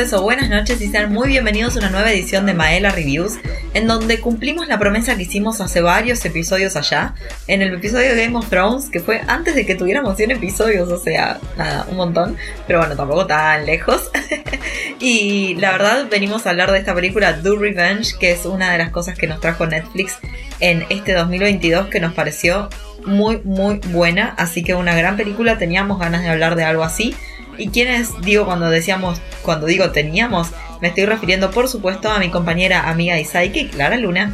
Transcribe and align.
tardes 0.00 0.12
o 0.14 0.22
buenas 0.22 0.48
noches 0.48 0.80
y 0.80 0.88
sean 0.88 1.12
muy 1.12 1.28
bienvenidos 1.28 1.76
a 1.76 1.80
una 1.80 1.90
nueva 1.90 2.10
edición 2.10 2.46
de 2.46 2.54
Maela 2.54 2.90
Reviews, 2.90 3.34
en 3.74 3.86
donde 3.86 4.18
cumplimos 4.18 4.66
la 4.66 4.78
promesa 4.78 5.14
que 5.14 5.24
hicimos 5.24 5.60
hace 5.60 5.82
varios 5.82 6.24
episodios 6.24 6.74
allá, 6.76 7.14
en 7.48 7.60
el 7.60 7.74
episodio 7.74 8.14
de 8.14 8.24
Game 8.24 8.38
of 8.38 8.48
Thrones, 8.48 8.88
que 8.88 9.00
fue 9.00 9.20
antes 9.26 9.54
de 9.54 9.66
que 9.66 9.74
tuviéramos 9.74 10.16
100 10.16 10.30
episodios, 10.30 10.88
o 10.88 10.98
sea, 10.98 11.38
nada, 11.58 11.86
un 11.90 11.98
montón, 11.98 12.36
pero 12.66 12.78
bueno, 12.78 12.96
tampoco 12.96 13.26
tan 13.26 13.66
lejos. 13.66 14.10
y 15.00 15.56
la 15.56 15.72
verdad, 15.72 16.06
venimos 16.10 16.46
a 16.46 16.50
hablar 16.50 16.72
de 16.72 16.78
esta 16.78 16.94
película 16.94 17.34
Do 17.34 17.58
Revenge, 17.58 18.16
que 18.18 18.30
es 18.30 18.46
una 18.46 18.72
de 18.72 18.78
las 18.78 18.88
cosas 18.88 19.18
que 19.18 19.26
nos 19.26 19.40
trajo 19.40 19.66
Netflix 19.66 20.16
en 20.60 20.86
este 20.88 21.12
2022, 21.12 21.88
que 21.88 22.00
nos 22.00 22.14
pareció 22.14 22.70
muy, 23.04 23.42
muy 23.44 23.80
buena, 23.88 24.34
así 24.38 24.62
que 24.62 24.74
una 24.74 24.94
gran 24.94 25.18
película, 25.18 25.58
teníamos 25.58 25.98
ganas 25.98 26.22
de 26.22 26.30
hablar 26.30 26.56
de 26.56 26.64
algo 26.64 26.84
así. 26.84 27.14
¿Y 27.60 27.68
quiénes 27.68 28.18
digo 28.22 28.46
cuando 28.46 28.70
decíamos, 28.70 29.20
cuando 29.42 29.66
digo 29.66 29.90
teníamos? 29.90 30.48
Me 30.80 30.88
estoy 30.88 31.04
refiriendo 31.04 31.50
por 31.50 31.68
supuesto 31.68 32.10
a 32.10 32.18
mi 32.18 32.30
compañera, 32.30 32.88
amiga 32.88 33.18
y 33.20 33.26
psychic, 33.26 33.72
Clara 33.72 33.98
Luna. 33.98 34.32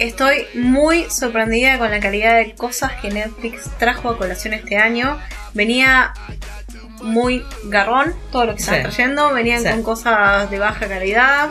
Estoy 0.00 0.44
muy 0.54 1.04
sorprendida 1.08 1.78
con 1.78 1.92
la 1.92 2.00
calidad 2.00 2.36
de 2.36 2.54
cosas 2.56 2.92
que 3.00 3.10
Netflix 3.10 3.70
trajo 3.78 4.10
a 4.10 4.18
colación 4.18 4.54
este 4.54 4.76
año. 4.76 5.18
Venía 5.54 6.12
muy 7.00 7.44
garrón 7.66 8.12
todo 8.32 8.46
lo 8.46 8.54
que 8.56 8.60
están 8.60 8.82
trayendo, 8.82 9.32
venían 9.32 9.62
con 9.62 9.84
cosas 9.84 10.50
de 10.50 10.58
baja 10.58 10.88
calidad, 10.88 11.50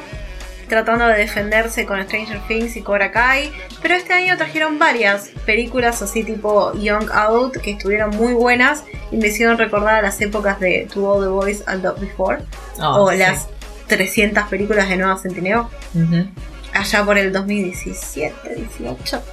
tratando 0.68 1.08
de 1.08 1.18
defenderse 1.18 1.86
con 1.86 2.02
Stranger 2.04 2.40
Things 2.48 2.76
y 2.76 2.82
Cobra 2.82 3.12
Kai. 3.12 3.52
Pero 3.82 3.96
este 3.96 4.14
año 4.14 4.38
trajeron 4.38 4.80
varias 4.80 5.30
películas 5.46 6.02
así 6.02 6.24
tipo 6.24 6.74
Young 6.74 7.10
Adult 7.12 7.58
que 7.58 7.72
estuvieron 7.72 8.16
muy 8.16 8.34
buenas 8.34 8.84
y 9.12 9.18
me 9.18 9.28
hicieron 9.28 9.58
recordar 9.58 10.04
las 10.04 10.20
épocas 10.22 10.60
de 10.60 10.88
To 10.94 11.10
All 11.10 11.24
the 11.24 11.30
Boys 11.30 11.64
I 11.68 11.82
Loved 11.82 12.02
Before 12.02 12.40
oh, 12.80 13.06
o 13.06 13.12
las 13.12 13.48
300 13.88 14.44
películas 14.46 14.90
de 14.90 14.98
Nueva 14.98 15.18
Centineo. 15.18 15.70
Allá 16.74 17.04
por 17.04 17.18
el 17.18 17.32
2017, 17.32 18.56
18. 18.56 19.24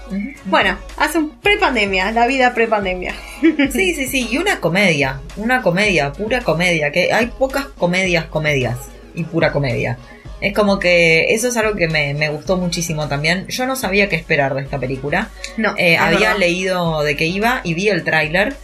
Bueno, 0.47 0.79
hace 0.97 1.19
un 1.19 1.31
pre-pandemia, 1.31 2.11
la 2.13 2.27
vida 2.27 2.55
pre-pandemia. 2.55 3.15
sí, 3.71 3.95
sí, 3.95 4.07
sí, 4.07 4.29
y 4.31 4.39
una 4.39 4.61
comedia, 4.61 5.21
una 5.37 5.61
comedia, 5.61 6.13
pura 6.13 6.41
comedia, 6.41 6.91
que 6.91 7.13
hay 7.13 7.27
pocas 7.27 7.67
comedias, 7.67 8.27
comedias 8.27 8.79
y 9.15 9.25
pura 9.25 9.53
comedia. 9.53 9.99
Es 10.45 10.53
como 10.53 10.79
que 10.79 11.33
eso 11.33 11.49
es 11.49 11.57
algo 11.57 11.75
que 11.75 11.89
me, 11.89 12.29
gustó 12.29 12.59
muchísimo 12.59 13.09
también. 13.09 13.47
Yo 13.49 13.65
no 13.65 13.77
sabía 13.77 14.11
qué 14.11 14.17
esperar 14.17 14.55
de 14.55 14.61
esta 14.61 14.79
película. 14.79 15.31
No. 15.57 15.75
Eh, 15.79 15.97
había 15.97 16.35
leído 16.35 17.03
de 17.03 17.17
qué 17.17 17.25
iba 17.25 17.63
y 17.65 17.73
vi 17.73 17.89
el 17.89 18.05
tráiler, 18.05 18.55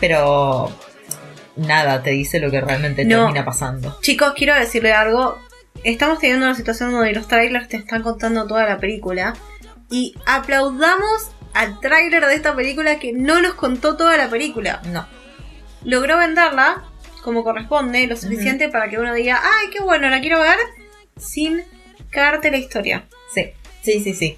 pero 0.00 0.74
nada 1.56 2.02
te 2.02 2.12
dice 2.12 2.40
lo 2.40 2.50
que 2.50 2.62
realmente 2.62 3.04
termina 3.04 3.44
pasando. 3.44 3.98
Chicos, 4.00 4.32
quiero 4.34 4.54
decirle 4.54 4.94
algo. 4.94 5.36
Estamos 5.84 6.20
teniendo 6.20 6.46
una 6.46 6.54
situación 6.54 6.90
donde 6.90 7.12
los 7.12 7.28
trailers 7.28 7.68
te 7.68 7.76
están 7.76 8.02
contando 8.02 8.46
toda 8.46 8.64
la 8.64 8.78
película. 8.78 9.34
Y 9.90 10.14
aplaudamos 10.24 11.32
al 11.52 11.80
tráiler 11.80 12.24
de 12.24 12.34
esta 12.34 12.56
película 12.56 12.98
que 12.98 13.12
no 13.12 13.42
nos 13.42 13.52
contó 13.56 13.98
toda 13.98 14.16
la 14.16 14.30
película. 14.30 14.80
No. 14.86 15.06
Logró 15.84 16.16
venderla 16.16 16.82
como 17.22 17.44
corresponde, 17.44 18.06
lo 18.06 18.16
suficiente 18.16 18.70
para 18.70 18.88
que 18.88 18.98
uno 18.98 19.12
diga, 19.12 19.38
ay, 19.42 19.68
qué 19.70 19.82
bueno, 19.82 20.08
la 20.08 20.20
quiero 20.20 20.40
ver 20.40 20.56
sin 21.18 21.62
cagarte 22.10 22.50
la 22.50 22.58
historia. 22.58 23.06
Sí, 23.34 23.50
sí, 23.82 24.00
sí, 24.00 24.14
sí. 24.14 24.36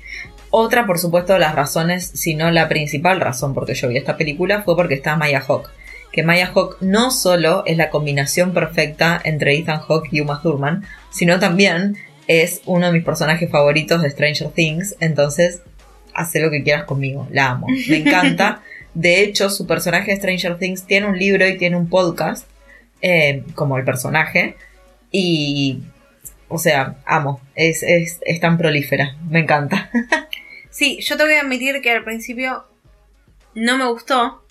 Otra, 0.50 0.86
por 0.86 0.98
supuesto, 0.98 1.34
de 1.34 1.40
las 1.40 1.54
razones, 1.54 2.10
si 2.14 2.34
no 2.34 2.50
la 2.50 2.68
principal 2.68 3.20
razón 3.20 3.52
por 3.52 3.66
que 3.66 3.74
yo 3.74 3.88
vi 3.88 3.98
esta 3.98 4.16
película, 4.16 4.62
fue 4.62 4.76
porque 4.76 4.94
está 4.94 5.16
Maya 5.16 5.44
Hawk. 5.46 5.70
Que 6.10 6.22
Maya 6.22 6.50
Hawk 6.54 6.78
no 6.80 7.10
solo 7.10 7.64
es 7.66 7.76
la 7.76 7.90
combinación 7.90 8.54
perfecta 8.54 9.20
entre 9.22 9.56
Ethan 9.56 9.80
Hawke 9.80 10.08
y 10.10 10.20
Uma 10.20 10.40
Thurman, 10.40 10.84
sino 11.10 11.38
también 11.38 11.98
es 12.28 12.62
uno 12.64 12.86
de 12.86 12.92
mis 12.92 13.04
personajes 13.04 13.50
favoritos 13.50 14.02
de 14.02 14.10
Stranger 14.10 14.48
Things. 14.48 14.96
Entonces, 15.00 15.62
hace 16.14 16.40
lo 16.40 16.50
que 16.50 16.62
quieras 16.62 16.84
conmigo. 16.84 17.28
La 17.30 17.50
amo. 17.50 17.66
Me 17.88 17.98
encanta. 17.98 18.62
De 18.94 19.20
hecho, 19.20 19.50
su 19.50 19.66
personaje 19.66 20.10
de 20.10 20.16
Stranger 20.16 20.58
Things 20.58 20.84
tiene 20.86 21.06
un 21.06 21.18
libro 21.18 21.46
y 21.46 21.58
tiene 21.58 21.76
un 21.76 21.88
podcast, 21.88 22.48
eh, 23.02 23.44
como 23.54 23.76
el 23.76 23.84
personaje. 23.84 24.56
Y 25.12 25.82
o 26.48 26.58
sea, 26.58 26.96
amo. 27.04 27.40
Es, 27.54 27.82
es, 27.82 28.18
es 28.22 28.40
tan 28.40 28.58
prolífera. 28.58 29.16
Me 29.28 29.40
encanta. 29.40 29.90
sí, 30.70 31.00
yo 31.00 31.16
te 31.16 31.24
voy 31.24 31.34
a 31.34 31.40
admitir 31.40 31.80
que 31.82 31.92
al 31.92 32.04
principio 32.04 32.64
no 33.54 33.78
me 33.78 33.86
gustó 33.86 34.44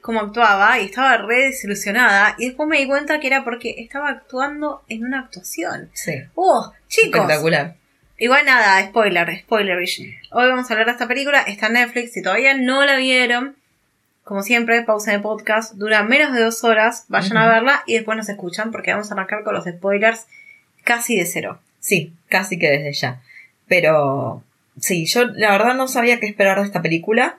cómo 0.00 0.20
actuaba 0.20 0.78
y 0.78 0.86
estaba 0.86 1.16
re 1.18 1.46
desilusionada. 1.46 2.34
Y 2.38 2.46
después 2.46 2.68
me 2.68 2.78
di 2.78 2.86
cuenta 2.86 3.20
que 3.20 3.26
era 3.26 3.44
porque 3.44 3.74
estaba 3.78 4.10
actuando 4.10 4.82
en 4.88 5.04
una 5.04 5.20
actuación. 5.20 5.90
Sí. 5.92 6.14
¡Oh, 6.34 6.72
chicos! 6.88 7.20
Espectacular. 7.20 7.76
Igual 8.20 8.46
nada, 8.46 8.84
spoiler, 8.84 9.38
spoiler. 9.42 9.78
Hoy 9.78 10.48
vamos 10.48 10.68
a 10.68 10.72
hablar 10.72 10.86
de 10.86 10.92
esta 10.92 11.06
película, 11.06 11.42
está 11.42 11.68
en 11.68 11.74
Netflix, 11.74 12.14
si 12.14 12.22
todavía 12.22 12.54
no 12.56 12.84
la 12.84 12.96
vieron, 12.96 13.54
como 14.24 14.42
siempre, 14.42 14.82
pausa 14.82 15.12
de 15.12 15.20
podcast, 15.20 15.74
dura 15.74 16.02
menos 16.02 16.34
de 16.34 16.42
dos 16.42 16.64
horas, 16.64 17.04
vayan 17.06 17.36
a 17.36 17.46
verla 17.46 17.84
y 17.86 17.94
después 17.94 18.16
nos 18.16 18.28
escuchan 18.28 18.72
porque 18.72 18.90
vamos 18.90 19.10
a 19.10 19.14
arrancar 19.14 19.44
con 19.44 19.54
los 19.54 19.66
spoilers 19.66 20.26
casi 20.88 21.16
de 21.16 21.26
cero. 21.26 21.60
Sí, 21.80 22.14
casi 22.30 22.58
que 22.58 22.70
desde 22.70 22.94
ya. 22.94 23.20
Pero 23.66 24.42
sí, 24.80 25.04
yo 25.04 25.26
la 25.26 25.52
verdad 25.52 25.74
no 25.74 25.86
sabía 25.86 26.18
qué 26.18 26.24
esperar 26.24 26.58
de 26.58 26.64
esta 26.64 26.80
película. 26.80 27.36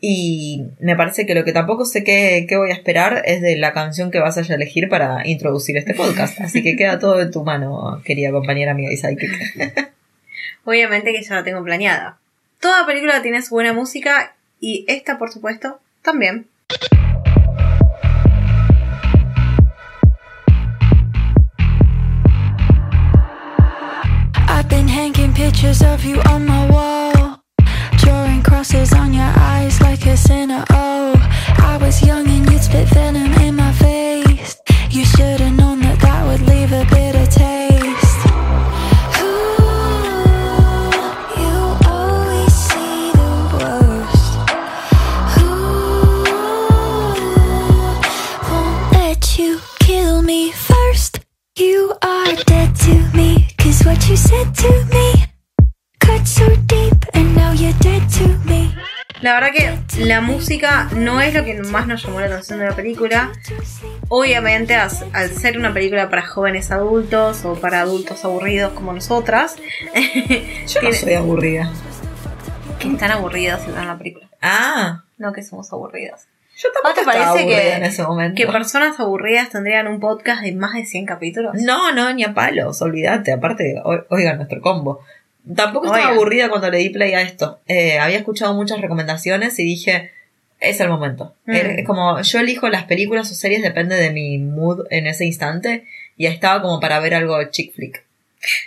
Y 0.00 0.64
me 0.80 0.96
parece 0.96 1.24
que 1.24 1.36
lo 1.36 1.44
que 1.44 1.52
tampoco 1.52 1.84
sé 1.84 2.02
qué, 2.02 2.44
voy 2.56 2.70
a 2.70 2.74
esperar 2.74 3.22
es 3.24 3.40
de 3.40 3.56
la 3.56 3.72
canción 3.72 4.10
que 4.10 4.18
vas 4.18 4.36
a 4.36 4.54
elegir 4.54 4.88
para 4.88 5.24
introducir 5.28 5.76
este 5.76 5.94
podcast. 5.94 6.40
Así 6.40 6.60
que 6.60 6.74
queda 6.74 6.98
todo 6.98 7.20
en 7.20 7.30
tu 7.30 7.44
mano, 7.44 8.02
querida 8.04 8.32
compañera 8.32 8.72
amiga 8.72 8.90
y 8.92 9.00
Obviamente 10.64 11.12
que 11.12 11.22
ya 11.22 11.36
la 11.36 11.44
tengo 11.44 11.62
planeada. 11.62 12.18
Toda 12.60 12.84
película 12.84 13.22
tiene 13.22 13.42
su 13.42 13.54
buena 13.54 13.72
música 13.72 14.34
y 14.60 14.84
esta, 14.88 15.18
por 15.18 15.30
supuesto, 15.30 15.80
también. 16.02 16.48
Pictures 25.38 25.82
of 25.82 26.04
you 26.04 26.20
on 26.32 26.44
my 26.44 26.68
wall. 26.68 27.40
Drawing 27.98 28.42
crosses 28.42 28.92
on 28.92 29.14
your 29.14 29.32
eyes 29.54 29.80
like 29.80 30.04
a 30.04 30.16
sinner, 30.16 30.64
oh 30.70 31.14
I 31.58 31.78
was 31.80 32.02
young 32.02 32.26
la 60.08 60.22
música 60.22 60.88
no 60.96 61.20
es 61.20 61.34
lo 61.34 61.44
que 61.44 61.62
más 61.64 61.86
nos 61.86 62.02
llamó 62.02 62.20
la 62.20 62.26
atención 62.26 62.58
de 62.60 62.64
la 62.64 62.74
película. 62.74 63.30
Obviamente, 64.08 64.74
al 64.74 65.30
ser 65.30 65.58
una 65.58 65.74
película 65.74 66.08
para 66.08 66.26
jóvenes 66.26 66.70
adultos 66.70 67.44
o 67.44 67.54
para 67.56 67.82
adultos 67.82 68.24
aburridos 68.24 68.72
como 68.72 68.94
nosotras. 68.94 69.56
Yo 70.66 70.80
no 70.80 70.92
soy 70.92 71.12
aburrida. 71.12 71.70
Que 72.78 72.88
están 72.88 73.10
aburridas 73.10 73.66
ven 73.66 73.86
la 73.86 73.98
película. 73.98 74.30
Ah. 74.40 75.04
No 75.18 75.34
que 75.34 75.42
somos 75.42 75.70
aburridas. 75.74 76.26
Yo 76.56 76.70
tampoco 76.72 76.94
te 76.94 77.04
parece 77.04 77.46
que, 77.46 77.74
en 77.74 77.84
ese 77.84 78.02
momento. 78.02 78.34
que 78.34 78.50
personas 78.50 78.98
aburridas 78.98 79.50
tendrían 79.50 79.88
un 79.88 80.00
podcast 80.00 80.42
de 80.42 80.52
más 80.52 80.72
de 80.72 80.86
100 80.86 81.04
capítulos? 81.04 81.52
No, 81.54 81.92
no, 81.92 82.12
ni 82.14 82.24
a 82.24 82.32
palos, 82.32 82.80
olvídate. 82.80 83.30
Aparte, 83.30 83.80
oigan 84.08 84.38
nuestro 84.38 84.62
combo. 84.62 85.00
Tampoco 85.54 85.86
estaba 85.86 86.12
aburrida 86.12 86.48
cuando 86.48 86.70
le 86.70 86.78
di 86.78 86.90
play 86.90 87.14
a 87.14 87.22
esto. 87.22 87.60
Eh, 87.66 87.98
había 87.98 88.18
escuchado 88.18 88.54
muchas 88.54 88.80
recomendaciones 88.80 89.58
y 89.58 89.64
dije, 89.64 90.10
es 90.60 90.80
el 90.80 90.88
momento. 90.88 91.34
Mm. 91.46 91.54
Es 91.54 91.86
como, 91.86 92.20
yo 92.20 92.40
elijo 92.40 92.68
las 92.68 92.84
películas 92.84 93.30
o 93.30 93.34
series, 93.34 93.62
depende 93.62 93.96
de 93.96 94.10
mi 94.10 94.38
mood 94.38 94.86
en 94.90 95.06
ese 95.06 95.24
instante. 95.24 95.84
Y 96.16 96.26
estaba 96.26 96.60
como 96.62 96.80
para 96.80 96.98
ver 97.00 97.14
algo 97.14 97.42
chick 97.50 97.74
flick. 97.74 98.04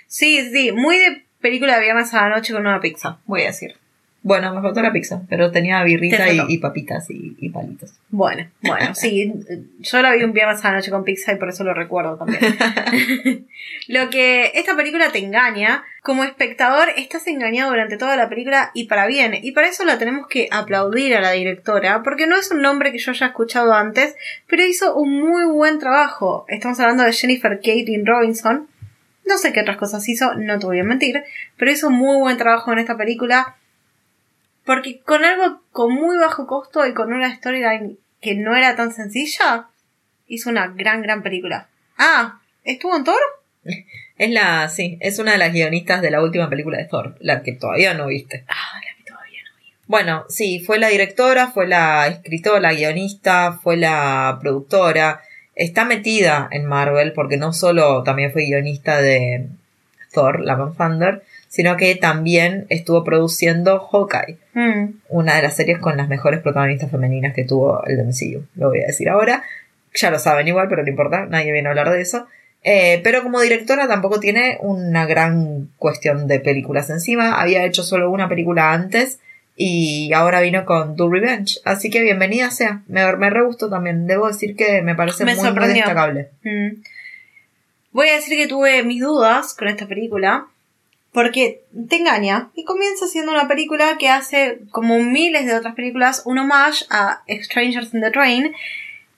Sí, 0.07 0.49
sí, 0.51 0.71
muy 0.71 0.97
de 0.97 1.23
película 1.41 1.75
de 1.75 1.83
viernes 1.83 2.13
a 2.13 2.29
la 2.29 2.35
noche 2.35 2.53
con 2.53 2.65
una 2.65 2.79
pizza, 2.79 3.19
voy 3.25 3.41
a 3.41 3.47
decir. 3.47 3.75
Bueno, 4.23 4.53
me 4.53 4.61
faltó 4.61 4.83
la 4.83 4.93
pizza, 4.93 5.23
pero 5.27 5.49
tenía 5.49 5.83
birrita 5.83 6.27
y, 6.47 6.59
papitas 6.59 7.07
y, 7.09 7.49
palitos. 7.49 7.93
Bueno, 8.09 8.47
bueno, 8.61 8.93
sí. 8.93 9.33
Yo 9.79 10.01
la 10.03 10.13
vi 10.13 10.23
un 10.23 10.31
viernes 10.31 10.63
a 10.63 10.69
la 10.69 10.75
noche 10.75 10.91
con 10.91 11.03
pizza 11.03 11.33
y 11.33 11.37
por 11.37 11.49
eso 11.49 11.63
lo 11.63 11.73
recuerdo 11.73 12.17
también. 12.17 12.39
lo 13.87 14.09
que 14.11 14.51
esta 14.53 14.75
película 14.75 15.11
te 15.11 15.17
engaña, 15.17 15.83
como 16.03 16.23
espectador 16.23 16.89
estás 16.97 17.25
engañado 17.25 17.71
durante 17.71 17.97
toda 17.97 18.15
la 18.15 18.29
película 18.29 18.69
y 18.75 18.83
para 18.83 19.07
bien. 19.07 19.33
Y 19.41 19.53
para 19.53 19.67
eso 19.67 19.85
la 19.85 19.97
tenemos 19.97 20.27
que 20.27 20.47
aplaudir 20.51 21.15
a 21.15 21.21
la 21.21 21.31
directora, 21.31 22.03
porque 22.03 22.27
no 22.27 22.37
es 22.37 22.51
un 22.51 22.61
nombre 22.61 22.91
que 22.91 22.99
yo 22.99 23.11
haya 23.11 23.27
escuchado 23.27 23.73
antes, 23.73 24.15
pero 24.47 24.63
hizo 24.63 24.93
un 24.95 25.19
muy 25.19 25.45
buen 25.45 25.79
trabajo. 25.79 26.45
Estamos 26.47 26.79
hablando 26.79 27.03
de 27.03 27.13
Jennifer 27.13 27.59
Caitlin 27.59 28.05
Robinson 28.05 28.67
No 29.25 29.39
sé 29.39 29.51
qué 29.51 29.61
otras 29.61 29.77
cosas 29.77 30.07
hizo, 30.07 30.35
no 30.35 30.59
te 30.59 30.65
voy 30.67 30.79
a 30.79 30.83
mentir, 30.83 31.23
pero 31.57 31.71
hizo 31.71 31.89
muy 31.89 32.17
buen 32.17 32.37
trabajo 32.37 32.71
en 32.71 32.77
esta 32.77 32.97
película. 32.97 33.55
Porque 34.65 34.99
con 35.01 35.25
algo 35.25 35.61
con 35.71 35.93
muy 35.93 36.17
bajo 36.17 36.47
costo 36.47 36.85
y 36.85 36.93
con 36.93 37.13
una 37.13 37.35
storyline 37.35 37.97
que 38.21 38.35
no 38.35 38.55
era 38.55 38.75
tan 38.75 38.93
sencilla, 38.93 39.67
hizo 40.27 40.49
una 40.49 40.67
gran, 40.67 41.01
gran 41.01 41.23
película. 41.23 41.67
Ah, 41.97 42.39
¿estuvo 42.63 42.95
en 42.95 43.03
Thor? 43.03 43.19
Es 44.17 44.29
la, 44.29 44.69
sí, 44.69 44.97
es 45.01 45.19
una 45.19 45.31
de 45.33 45.37
las 45.39 45.51
guionistas 45.51 46.01
de 46.01 46.11
la 46.11 46.21
última 46.21 46.49
película 46.49 46.77
de 46.77 46.85
Thor, 46.85 47.15
la 47.19 47.41
que 47.41 47.53
todavía 47.53 47.93
no 47.93 48.07
viste. 48.07 48.45
Ah, 48.47 48.79
la 48.83 48.95
que 48.97 49.11
todavía 49.11 49.41
no 49.43 49.57
vi. 49.57 49.73
Bueno, 49.87 50.25
sí, 50.29 50.59
fue 50.59 50.77
la 50.77 50.89
directora, 50.89 51.47
fue 51.47 51.67
la 51.67 52.07
escritora, 52.07 52.59
la 52.59 52.73
guionista, 52.73 53.59
fue 53.61 53.77
la 53.77 54.37
productora. 54.39 55.21
Está 55.55 55.85
metida 55.85 56.47
en 56.51 56.65
Marvel 56.65 57.13
porque 57.13 57.37
no 57.37 57.51
solo 57.51 58.03
también 58.03 58.31
fue 58.31 58.45
guionista 58.45 59.01
de 59.01 59.47
Thor, 60.13 60.39
la 60.41 60.71
Thunder, 60.77 61.23
sino 61.51 61.75
que 61.75 61.93
también 61.95 62.65
estuvo 62.69 63.03
produciendo 63.03 63.77
Hawkeye, 63.91 64.37
Mm. 64.53 65.01
una 65.09 65.35
de 65.35 65.41
las 65.41 65.53
series 65.57 65.79
con 65.79 65.97
las 65.97 66.07
mejores 66.07 66.39
protagonistas 66.39 66.89
femeninas 66.89 67.33
que 67.33 67.43
tuvo 67.43 67.83
el 67.85 67.99
MCU. 67.99 68.45
Lo 68.55 68.69
voy 68.69 68.81
a 68.83 68.87
decir 68.87 69.09
ahora. 69.09 69.43
Ya 69.93 70.11
lo 70.11 70.17
saben 70.17 70.47
igual, 70.47 70.69
pero 70.69 70.81
no 70.83 70.89
importa, 70.89 71.25
nadie 71.25 71.51
viene 71.51 71.67
a 71.67 71.71
hablar 71.71 71.89
de 71.91 71.99
eso. 71.99 72.25
Eh, 72.63 73.01
pero 73.03 73.21
como 73.21 73.41
directora 73.41 73.85
tampoco 73.89 74.21
tiene 74.21 74.59
una 74.61 75.05
gran 75.05 75.67
cuestión 75.77 76.25
de 76.25 76.39
películas 76.39 76.89
encima. 76.89 77.41
Había 77.41 77.65
hecho 77.65 77.83
solo 77.83 78.09
una 78.09 78.29
película 78.29 78.71
antes 78.71 79.19
y 79.57 80.13
ahora 80.13 80.39
vino 80.39 80.63
con 80.63 80.95
Do 80.95 81.09
Revenge. 81.09 81.59
Así 81.65 81.89
que 81.89 82.01
bienvenida 82.01 82.49
sea. 82.49 82.81
Me, 82.87 83.13
me 83.17 83.29
re 83.29 83.43
gustó 83.43 83.69
también. 83.69 84.07
Debo 84.07 84.27
decir 84.27 84.55
que 84.55 84.81
me 84.83 84.95
parece 84.95 85.25
Me 85.25 85.35
muy, 85.35 85.49
destacable. 85.67 86.29
Mm. 86.43 86.81
Voy 87.91 88.07
a 88.07 88.15
decir 88.15 88.37
que 88.37 88.47
tuve 88.47 88.83
mis 88.83 89.01
dudas 89.01 89.53
con 89.53 89.67
esta 89.67 89.85
película. 89.85 90.47
Porque 91.11 91.63
te 91.89 91.97
engaña 91.97 92.51
y 92.55 92.63
comienza 92.63 93.07
siendo 93.07 93.31
una 93.31 93.47
película 93.47 93.97
que 93.97 94.09
hace, 94.09 94.61
como 94.71 94.99
miles 94.99 95.45
de 95.45 95.55
otras 95.55 95.75
películas, 95.75 96.23
un 96.25 96.37
homage 96.37 96.85
a 96.89 97.23
Strangers 97.27 97.93
in 97.93 98.01
the 98.01 98.11
Train. 98.11 98.53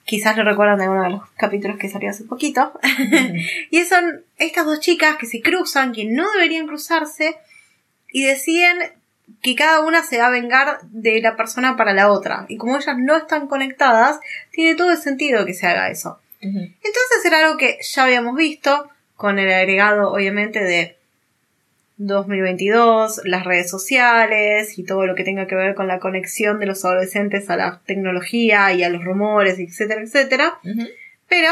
Quizás 0.04 0.36
lo 0.36 0.44
recuerdan 0.44 0.78
de 0.78 0.88
uno 0.88 1.04
de 1.04 1.10
los 1.10 1.30
capítulos 1.36 1.78
que 1.78 1.88
salió 1.88 2.10
hace 2.10 2.24
poquito. 2.24 2.72
y 3.70 3.84
son 3.84 4.24
estas 4.38 4.66
dos 4.66 4.80
chicas 4.80 5.16
que 5.16 5.26
se 5.26 5.40
cruzan, 5.40 5.92
que 5.92 6.04
no 6.04 6.30
deberían 6.32 6.66
cruzarse, 6.66 7.36
y 8.10 8.24
deciden 8.24 8.78
que 9.42 9.54
cada 9.54 9.80
una 9.80 10.02
se 10.02 10.18
va 10.18 10.26
a 10.26 10.30
vengar 10.30 10.80
de 10.90 11.20
la 11.20 11.36
persona 11.36 11.76
para 11.76 11.92
la 11.92 12.10
otra. 12.10 12.46
Y 12.48 12.56
como 12.56 12.76
ellas 12.76 12.96
no 12.98 13.16
están 13.16 13.46
conectadas, 13.46 14.20
tiene 14.50 14.74
todo 14.74 14.90
el 14.90 14.98
sentido 14.98 15.46
que 15.46 15.54
se 15.54 15.66
haga 15.66 15.90
eso. 15.90 16.20
Entonces 16.40 17.24
era 17.24 17.38
algo 17.38 17.56
que 17.56 17.78
ya 17.80 18.04
habíamos 18.04 18.36
visto, 18.36 18.90
con 19.16 19.38
el 19.38 19.50
agregado 19.50 20.12
obviamente 20.12 20.62
de 20.62 20.98
2022, 21.96 23.20
las 23.24 23.44
redes 23.44 23.70
sociales 23.70 24.78
y 24.78 24.84
todo 24.84 25.06
lo 25.06 25.14
que 25.14 25.24
tenga 25.24 25.46
que 25.46 25.54
ver 25.54 25.74
con 25.74 25.86
la 25.86 26.00
conexión 26.00 26.58
de 26.58 26.66
los 26.66 26.84
adolescentes 26.84 27.48
a 27.50 27.56
la 27.56 27.80
tecnología 27.86 28.72
y 28.72 28.82
a 28.82 28.88
los 28.88 29.04
rumores, 29.04 29.58
etcétera, 29.58 30.02
etcétera. 30.02 30.58
Pero 31.28 31.50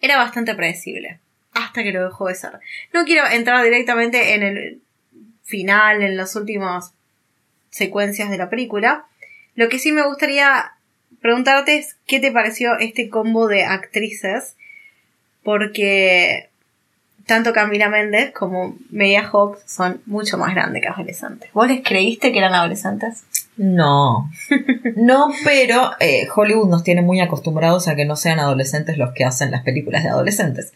era 0.00 0.16
bastante 0.16 0.54
predecible. 0.54 1.18
Hasta 1.52 1.82
que 1.82 1.92
lo 1.92 2.04
dejó 2.04 2.28
de 2.28 2.34
ser. 2.34 2.52
No 2.94 3.04
quiero 3.04 3.26
entrar 3.26 3.62
directamente 3.62 4.34
en 4.34 4.42
el 4.42 4.80
final, 5.42 6.02
en 6.02 6.16
las 6.16 6.34
últimas 6.34 6.94
secuencias 7.70 8.30
de 8.30 8.38
la 8.38 8.48
película. 8.48 9.04
Lo 9.54 9.68
que 9.68 9.78
sí 9.78 9.92
me 9.92 10.06
gustaría 10.06 10.72
preguntarte 11.20 11.76
es 11.76 11.96
qué 12.06 12.20
te 12.20 12.32
pareció 12.32 12.78
este 12.78 13.10
combo 13.10 13.48
de 13.48 13.64
actrices. 13.64 14.56
Porque 15.42 16.48
tanto 17.26 17.52
Camila 17.52 17.88
Méndez 17.88 18.32
como 18.32 18.76
Media 18.90 19.28
Hawk 19.28 19.58
son 19.66 20.00
mucho 20.06 20.38
más 20.38 20.54
grandes 20.54 20.82
que 20.82 20.88
adolescentes. 20.88 21.50
¿Vos 21.52 21.68
les 21.68 21.82
creíste 21.82 22.32
que 22.32 22.38
eran 22.38 22.54
adolescentes? 22.54 23.24
No. 23.56 24.30
No, 24.96 25.32
pero 25.44 25.92
eh, 26.00 26.28
Hollywood 26.34 26.68
nos 26.68 26.84
tiene 26.84 27.02
muy 27.02 27.20
acostumbrados 27.20 27.88
a 27.88 27.96
que 27.96 28.04
no 28.04 28.14
sean 28.14 28.38
adolescentes 28.38 28.98
los 28.98 29.12
que 29.12 29.24
hacen 29.24 29.50
las 29.50 29.62
películas 29.62 30.02
de 30.02 30.10
adolescentes. 30.10 30.72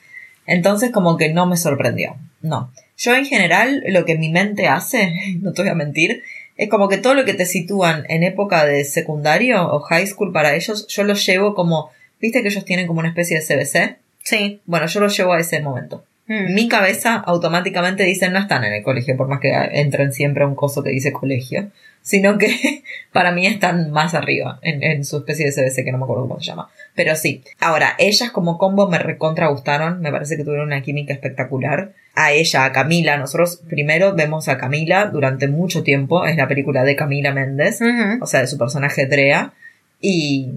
Entonces 0.46 0.90
como 0.90 1.16
que 1.16 1.32
no 1.32 1.46
me 1.46 1.56
sorprendió. 1.56 2.16
No. 2.40 2.72
Yo 2.96 3.14
en 3.14 3.26
general 3.26 3.82
lo 3.88 4.04
que 4.04 4.16
mi 4.16 4.30
mente 4.30 4.68
hace, 4.68 5.36
no 5.42 5.52
te 5.52 5.62
voy 5.62 5.70
a 5.70 5.74
mentir, 5.74 6.22
es 6.56 6.70
como 6.70 6.88
que 6.88 6.98
todo 6.98 7.14
lo 7.14 7.24
que 7.24 7.34
te 7.34 7.44
sitúan 7.44 8.04
en 8.08 8.22
época 8.22 8.64
de 8.64 8.84
secundario 8.84 9.68
o 9.70 9.80
high 9.80 10.06
school 10.06 10.32
para 10.32 10.54
ellos, 10.54 10.86
yo 10.88 11.04
lo 11.04 11.14
llevo 11.14 11.54
como, 11.54 11.90
viste 12.20 12.42
que 12.42 12.48
ellos 12.48 12.64
tienen 12.64 12.86
como 12.86 13.00
una 13.00 13.10
especie 13.10 13.38
de 13.38 13.44
CBC. 13.44 13.98
Sí. 14.22 14.60
Bueno, 14.64 14.86
yo 14.86 15.00
lo 15.00 15.08
llevo 15.08 15.34
a 15.34 15.40
ese 15.40 15.60
momento. 15.60 16.04
Mm. 16.26 16.54
Mi 16.54 16.68
cabeza 16.68 17.14
automáticamente 17.14 18.04
dice 18.04 18.28
no 18.30 18.38
están 18.38 18.64
en 18.64 18.72
el 18.72 18.82
colegio, 18.82 19.16
por 19.16 19.28
más 19.28 19.40
que 19.40 19.52
entren 19.72 20.12
siempre 20.12 20.44
a 20.44 20.46
un 20.46 20.54
coso 20.54 20.82
que 20.82 20.90
dice 20.90 21.12
colegio, 21.12 21.70
sino 22.02 22.38
que 22.38 22.82
para 23.12 23.32
mí 23.32 23.46
están 23.46 23.90
más 23.90 24.14
arriba 24.14 24.58
en, 24.62 24.82
en 24.82 25.04
su 25.04 25.18
especie 25.18 25.46
de 25.46 25.52
CBC 25.52 25.84
que 25.84 25.92
no 25.92 25.98
me 25.98 26.04
acuerdo 26.04 26.28
cómo 26.28 26.40
se 26.40 26.46
llama. 26.46 26.68
Pero 26.94 27.14
sí. 27.14 27.42
Ahora, 27.60 27.94
ellas 27.98 28.30
como 28.30 28.58
combo 28.58 28.88
me 28.88 28.98
recontra 28.98 29.48
gustaron, 29.48 30.00
me 30.00 30.10
parece 30.10 30.36
que 30.36 30.44
tuvieron 30.44 30.68
una 30.68 30.82
química 30.82 31.12
espectacular. 31.12 31.92
A 32.14 32.32
ella, 32.32 32.64
a 32.64 32.72
Camila, 32.72 33.18
nosotros 33.18 33.60
primero 33.68 34.14
vemos 34.14 34.48
a 34.48 34.56
Camila 34.56 35.06
durante 35.06 35.48
mucho 35.48 35.82
tiempo, 35.82 36.24
es 36.24 36.36
la 36.36 36.48
película 36.48 36.82
de 36.82 36.96
Camila 36.96 37.32
Méndez, 37.32 37.80
o 38.22 38.26
sea, 38.26 38.40
de 38.40 38.46
su 38.46 38.56
personaje 38.56 39.06
Drea, 39.06 39.52
y 40.00 40.52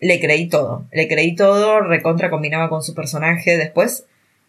le 0.00 0.20
creí 0.20 0.48
todo, 0.48 0.86
le 0.90 1.06
creí 1.06 1.36
todo, 1.36 1.80
recontra 1.80 2.30
combinaba 2.30 2.68
con 2.68 2.82
su 2.82 2.94
personaje. 2.94 3.56
Después, 3.56 4.06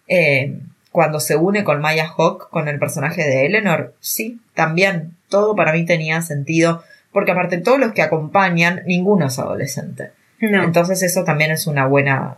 eh, 0.08 0.60
cuando 0.92 1.20
se 1.20 1.36
une 1.36 1.64
con 1.64 1.82
Maya 1.82 2.08
Hawk, 2.08 2.50
con 2.50 2.68
el 2.68 2.80
personaje 2.80 3.24
de 3.24 3.46
Eleanor, 3.46 3.94
sí, 4.00 4.40
también 4.54 5.12
todo 5.30 5.56
para 5.56 5.74
mí 5.74 5.86
tenía 5.86 6.22
sentido, 6.22 6.84
porque 7.12 7.32
aparte 7.32 7.58
todos 7.58 7.80
los 7.80 7.94
que 7.94 8.02
acompañan, 8.02 8.84
ninguno 8.86 9.28
es 9.28 9.38
adolescente. 9.40 10.12
No. 10.40 10.64
Entonces 10.64 11.02
eso 11.04 11.24
también 11.24 11.52
es 11.52 11.68
una 11.68 11.86
buena, 11.86 12.38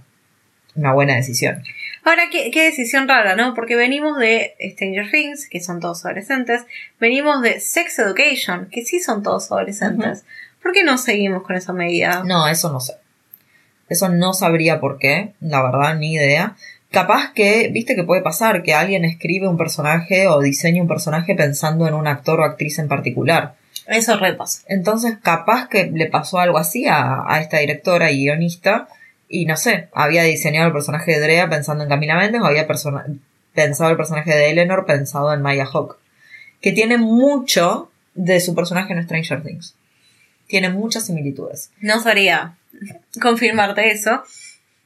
una 0.75 0.93
buena 0.93 1.15
decisión. 1.15 1.63
Ahora, 2.03 2.29
¿qué, 2.31 2.51
qué 2.51 2.63
decisión 2.63 3.07
rara, 3.07 3.35
¿no? 3.35 3.53
Porque 3.53 3.75
venimos 3.75 4.17
de 4.17 4.55
Stranger 4.71 5.11
Things, 5.11 5.49
que 5.49 5.59
son 5.59 5.79
todos 5.79 6.05
adolescentes. 6.05 6.61
Venimos 6.99 7.41
de 7.41 7.59
Sex 7.59 7.99
Education, 7.99 8.69
que 8.71 8.85
sí 8.85 9.01
son 9.01 9.23
todos 9.23 9.51
adolescentes. 9.51 10.23
¿Por 10.63 10.71
qué 10.71 10.83
no 10.83 10.97
seguimos 10.97 11.43
con 11.43 11.55
esa 11.55 11.73
medida? 11.73 12.23
No, 12.25 12.47
eso 12.47 12.71
no 12.71 12.79
sé. 12.79 12.93
Eso 13.89 14.09
no 14.09 14.33
sabría 14.33 14.79
por 14.79 14.99
qué, 14.99 15.33
la 15.39 15.63
verdad, 15.63 15.95
ni 15.95 16.13
idea. 16.13 16.55
Capaz 16.91 17.33
que, 17.33 17.69
viste 17.69 17.95
que 17.95 18.03
puede 18.03 18.21
pasar 18.21 18.63
que 18.63 18.73
alguien 18.73 19.03
escribe 19.05 19.47
un 19.47 19.57
personaje 19.57 20.27
o 20.27 20.39
diseña 20.41 20.81
un 20.81 20.87
personaje 20.87 21.35
pensando 21.35 21.87
en 21.87 21.93
un 21.93 22.07
actor 22.07 22.39
o 22.39 22.43
actriz 22.45 22.79
en 22.79 22.87
particular. 22.87 23.55
Eso 23.87 24.17
repasa. 24.17 24.61
Entonces, 24.67 25.17
capaz 25.21 25.67
que 25.69 25.91
le 25.93 26.07
pasó 26.07 26.39
algo 26.39 26.57
así 26.57 26.87
a, 26.87 27.23
a 27.27 27.39
esta 27.41 27.57
directora 27.59 28.11
y 28.11 28.23
guionista. 28.23 28.87
Y 29.29 29.45
no 29.45 29.57
sé, 29.57 29.89
había 29.93 30.23
diseñado 30.23 30.67
el 30.67 30.73
personaje 30.73 31.11
de 31.11 31.19
Drea 31.19 31.49
pensando 31.49 31.83
en 31.83 31.89
Camila 31.89 32.15
Méndez 32.17 32.41
o 32.41 32.45
había 32.45 32.67
persona- 32.67 33.05
pensado 33.53 33.91
el 33.91 33.97
personaje 33.97 34.33
de 34.33 34.49
Eleanor 34.51 34.85
pensado 34.85 35.33
en 35.33 35.41
Maya 35.41 35.65
Hawk. 35.65 35.97
Que 36.61 36.71
tiene 36.71 36.97
mucho 36.97 37.91
de 38.15 38.39
su 38.39 38.55
personaje 38.55 38.93
en 38.93 39.03
Stranger 39.03 39.43
Things. 39.43 39.75
Tiene 40.47 40.69
muchas 40.69 41.05
similitudes. 41.05 41.71
No 41.81 41.99
sabría 42.01 42.55
confirmarte 43.21 43.91
eso. 43.91 44.23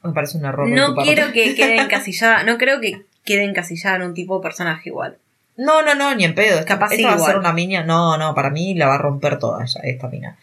Me 0.02 0.12
parece 0.12 0.38
un 0.38 0.44
error. 0.44 0.68
de 0.68 0.74
No 0.74 0.94
quiero 0.96 1.32
que 1.32 1.54
quede 1.54 1.76
encasillada, 1.80 2.42
no 2.44 2.58
creo 2.58 2.80
que 2.80 3.02
quede 3.24 3.44
encasillada 3.44 3.96
en 3.96 4.02
un 4.02 4.14
tipo 4.14 4.36
de 4.38 4.42
personaje 4.42 4.88
igual. 4.88 5.18
No, 5.56 5.82
no, 5.82 5.94
no, 5.94 6.14
ni 6.14 6.24
en 6.24 6.34
pedo. 6.34 6.64
Capaz 6.64 6.86
Esta 6.92 6.96
sí, 6.96 7.02
va 7.04 7.12
a 7.12 7.14
igual. 7.16 7.30
ser 7.30 7.38
una 7.38 7.52
miña. 7.52 7.84
No, 7.84 8.16
no, 8.16 8.34
para 8.34 8.50
mí 8.50 8.74
la 8.74 8.86
va 8.86 8.94
a 8.94 8.98
romper 8.98 9.38
toda 9.38 9.62
ella, 9.64 9.80
esta 9.84 10.08
mina. 10.08 10.36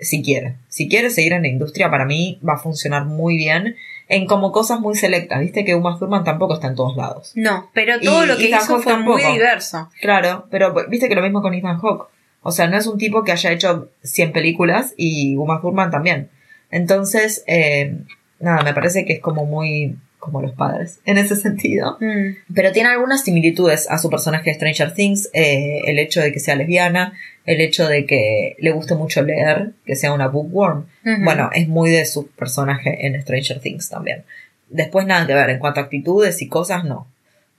Si 0.00 0.22
quiere. 0.22 0.56
Si 0.68 0.88
quiere 0.88 1.08
seguir 1.10 1.32
en 1.32 1.42
la 1.42 1.48
industria, 1.48 1.90
para 1.90 2.04
mí 2.04 2.38
va 2.46 2.54
a 2.54 2.58
funcionar 2.58 3.04
muy 3.04 3.36
bien 3.36 3.76
en 4.08 4.26
como 4.26 4.52
cosas 4.52 4.80
muy 4.80 4.94
selectas. 4.96 5.40
Viste 5.40 5.64
que 5.64 5.74
Uma 5.74 5.98
Thurman 5.98 6.24
tampoco 6.24 6.54
está 6.54 6.66
en 6.66 6.74
todos 6.74 6.96
lados. 6.96 7.32
No, 7.34 7.70
pero 7.72 7.98
todo 8.00 8.24
Y 8.24 8.26
lo 8.26 8.36
que 8.36 8.48
Ethan 8.48 8.60
hizo 8.60 8.74
Hawke 8.74 8.82
fue 8.84 8.96
muy 8.98 9.22
diverso. 9.22 9.88
Claro, 10.00 10.46
pero 10.50 10.74
viste 10.88 11.08
que 11.08 11.14
lo 11.14 11.22
mismo 11.22 11.40
con 11.42 11.54
Ethan 11.54 11.78
Hawke. 11.78 12.08
O 12.42 12.52
sea, 12.52 12.66
no 12.68 12.76
es 12.76 12.86
un 12.86 12.98
tipo 12.98 13.24
que 13.24 13.32
haya 13.32 13.50
hecho 13.52 13.88
100 14.02 14.32
películas 14.32 14.94
y 14.96 15.36
Uma 15.36 15.60
Thurman 15.60 15.90
también. 15.90 16.28
Entonces, 16.70 17.42
eh, 17.46 17.96
nada, 18.40 18.62
me 18.62 18.74
parece 18.74 19.04
que 19.04 19.14
es 19.14 19.20
como 19.20 19.46
muy 19.46 19.96
como 20.18 20.42
los 20.42 20.52
padres 20.52 21.00
en 21.04 21.18
ese 21.18 21.36
sentido. 21.36 21.98
Mm. 22.00 22.36
Pero 22.54 22.72
tiene 22.72 22.90
algunas 22.90 23.22
similitudes 23.22 23.88
a 23.90 23.98
su 23.98 24.10
personaje 24.10 24.50
de 24.50 24.54
Stranger 24.54 24.92
Things, 24.92 25.30
eh, 25.32 25.82
el 25.86 25.98
hecho 25.98 26.20
de 26.20 26.32
que 26.32 26.40
sea 26.40 26.56
lesbiana, 26.56 27.12
el 27.44 27.60
hecho 27.60 27.86
de 27.86 28.06
que 28.06 28.56
le 28.58 28.72
guste 28.72 28.94
mucho 28.94 29.22
leer, 29.22 29.72
que 29.84 29.94
sea 29.94 30.12
una 30.12 30.28
bookworm. 30.28 30.86
Bueno, 31.22 31.50
es 31.52 31.68
muy 31.68 31.90
de 31.90 32.04
su 32.04 32.26
personaje 32.26 33.06
en 33.06 33.20
Stranger 33.22 33.60
Things 33.60 33.88
también. 33.88 34.24
Después 34.68 35.06
nada 35.06 35.24
que 35.26 35.34
ver, 35.34 35.50
en 35.50 35.60
cuanto 35.60 35.78
a 35.78 35.84
actitudes 35.84 36.42
y 36.42 36.48
cosas, 36.48 36.84
no. 36.84 37.06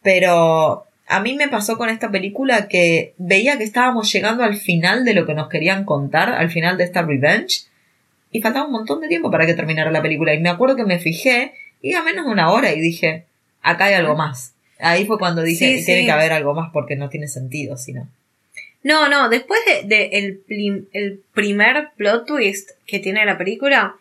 Pero 0.03 0.85
a 1.07 1.19
mí 1.21 1.35
me 1.35 1.47
pasó 1.47 1.77
con 1.77 1.89
esta 1.89 2.11
película 2.11 2.67
que 2.67 3.13
veía 3.17 3.57
que 3.57 3.63
estábamos 3.63 4.11
llegando 4.11 4.43
al 4.43 4.55
final 4.55 5.05
de 5.05 5.13
lo 5.13 5.25
que 5.25 5.33
nos 5.33 5.47
querían 5.47 5.85
contar, 5.85 6.29
al 6.29 6.49
final 6.49 6.77
de 6.77 6.83
esta 6.83 7.01
Revenge, 7.01 7.67
y 8.31 8.41
faltaba 8.41 8.65
un 8.65 8.71
montón 8.73 9.01
de 9.01 9.07
tiempo 9.07 9.31
para 9.31 9.45
que 9.45 9.53
terminara 9.53 9.91
la 9.91 10.01
película. 10.01 10.33
Y 10.33 10.39
me 10.39 10.49
acuerdo 10.49 10.75
que 10.75 10.83
me 10.85 10.99
fijé, 10.99 11.53
iba 11.81 12.01
menos 12.03 12.25
de 12.25 12.31
una 12.31 12.51
hora 12.51 12.73
y 12.73 12.81
dije, 12.81 13.25
acá 13.61 13.85
hay 13.85 13.93
algo 13.95 14.15
más. 14.15 14.53
Ahí 14.79 15.05
fue 15.05 15.17
cuando 15.17 15.41
dije, 15.41 15.77
Sí, 15.79 15.85
tiene 15.85 16.01
sí. 16.01 16.05
que 16.05 16.11
haber 16.11 16.33
algo 16.33 16.53
más 16.53 16.69
porque 16.71 16.95
no 16.95 17.09
tiene 17.09 17.27
sentido, 17.27 17.77
si 17.77 17.93
no. 17.93 18.07
No, 18.83 19.09
no, 19.09 19.27
después 19.29 19.59
de, 19.65 19.87
de 19.87 20.09
el, 20.13 20.45
plim- 20.45 20.85
el 20.93 21.21
primer 21.33 21.89
plot 21.97 22.25
twist 22.27 22.71
que 22.85 22.99
tiene 22.99 23.25
la 23.25 23.37
película, 23.37 23.95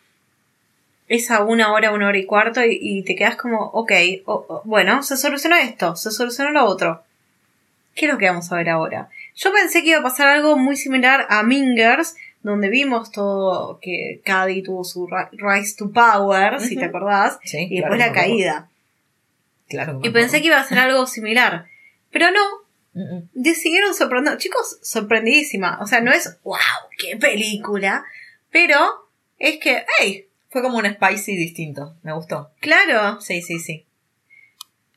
es 1.08 1.30
a 1.30 1.44
una 1.44 1.72
hora, 1.72 1.92
una 1.92 2.08
hora 2.08 2.18
y 2.18 2.26
cuarto, 2.26 2.64
y, 2.64 2.78
y 2.80 3.02
te 3.02 3.14
quedas 3.14 3.36
como, 3.36 3.58
ok, 3.70 3.92
o- 4.26 4.44
o- 4.48 4.62
bueno, 4.64 5.02
se 5.02 5.16
solucionó 5.16 5.56
esto, 5.56 5.96
se 5.96 6.10
solucionó 6.10 6.50
lo 6.50 6.64
otro. 6.66 7.02
¿Qué 7.94 8.06
es 8.06 8.12
lo 8.12 8.18
que 8.18 8.26
vamos 8.26 8.50
a 8.52 8.56
ver 8.56 8.68
ahora? 8.68 9.08
Yo 9.36 9.52
pensé 9.52 9.82
que 9.82 9.90
iba 9.90 10.00
a 10.00 10.02
pasar 10.02 10.28
algo 10.28 10.56
muy 10.58 10.76
similar 10.76 11.26
a 11.30 11.42
Mingers, 11.42 12.16
donde 12.52 12.68
vimos 12.70 13.10
todo 13.10 13.78
que 13.80 14.20
Cady 14.24 14.62
tuvo 14.62 14.84
su 14.84 15.06
ri- 15.06 15.28
rise 15.32 15.76
to 15.76 15.90
power, 15.92 16.60
si 16.60 16.76
te 16.76 16.84
acordás, 16.84 17.38
Sí, 17.44 17.66
y 17.70 17.80
después 17.80 17.98
la 17.98 18.12
caída. 18.12 18.68
Claro. 19.68 20.00
Y 20.02 20.10
pensé 20.10 20.40
que 20.40 20.46
iba 20.46 20.58
a 20.60 20.64
ser 20.64 20.78
algo 20.78 21.06
similar. 21.06 21.66
Pero 22.12 22.26
no, 22.30 22.40
decidieron 23.34 23.94
sorprender. 23.94 24.38
Chicos, 24.38 24.78
sorprendidísima. 24.82 25.78
O 25.82 25.86
sea, 25.86 26.00
no 26.00 26.12
es 26.12 26.38
wow, 26.44 26.56
qué 26.98 27.16
película. 27.16 28.04
Pero 28.50 28.78
es 29.38 29.58
que, 29.58 29.84
hey, 29.98 30.26
Fue 30.48 30.62
como 30.62 30.78
un 30.78 30.86
spicy 30.86 31.36
distinto. 31.36 31.96
Me 32.02 32.12
gustó. 32.14 32.50
claro, 32.60 33.20
Sí, 33.20 33.42
sí, 33.42 33.58
sí. 33.58 33.84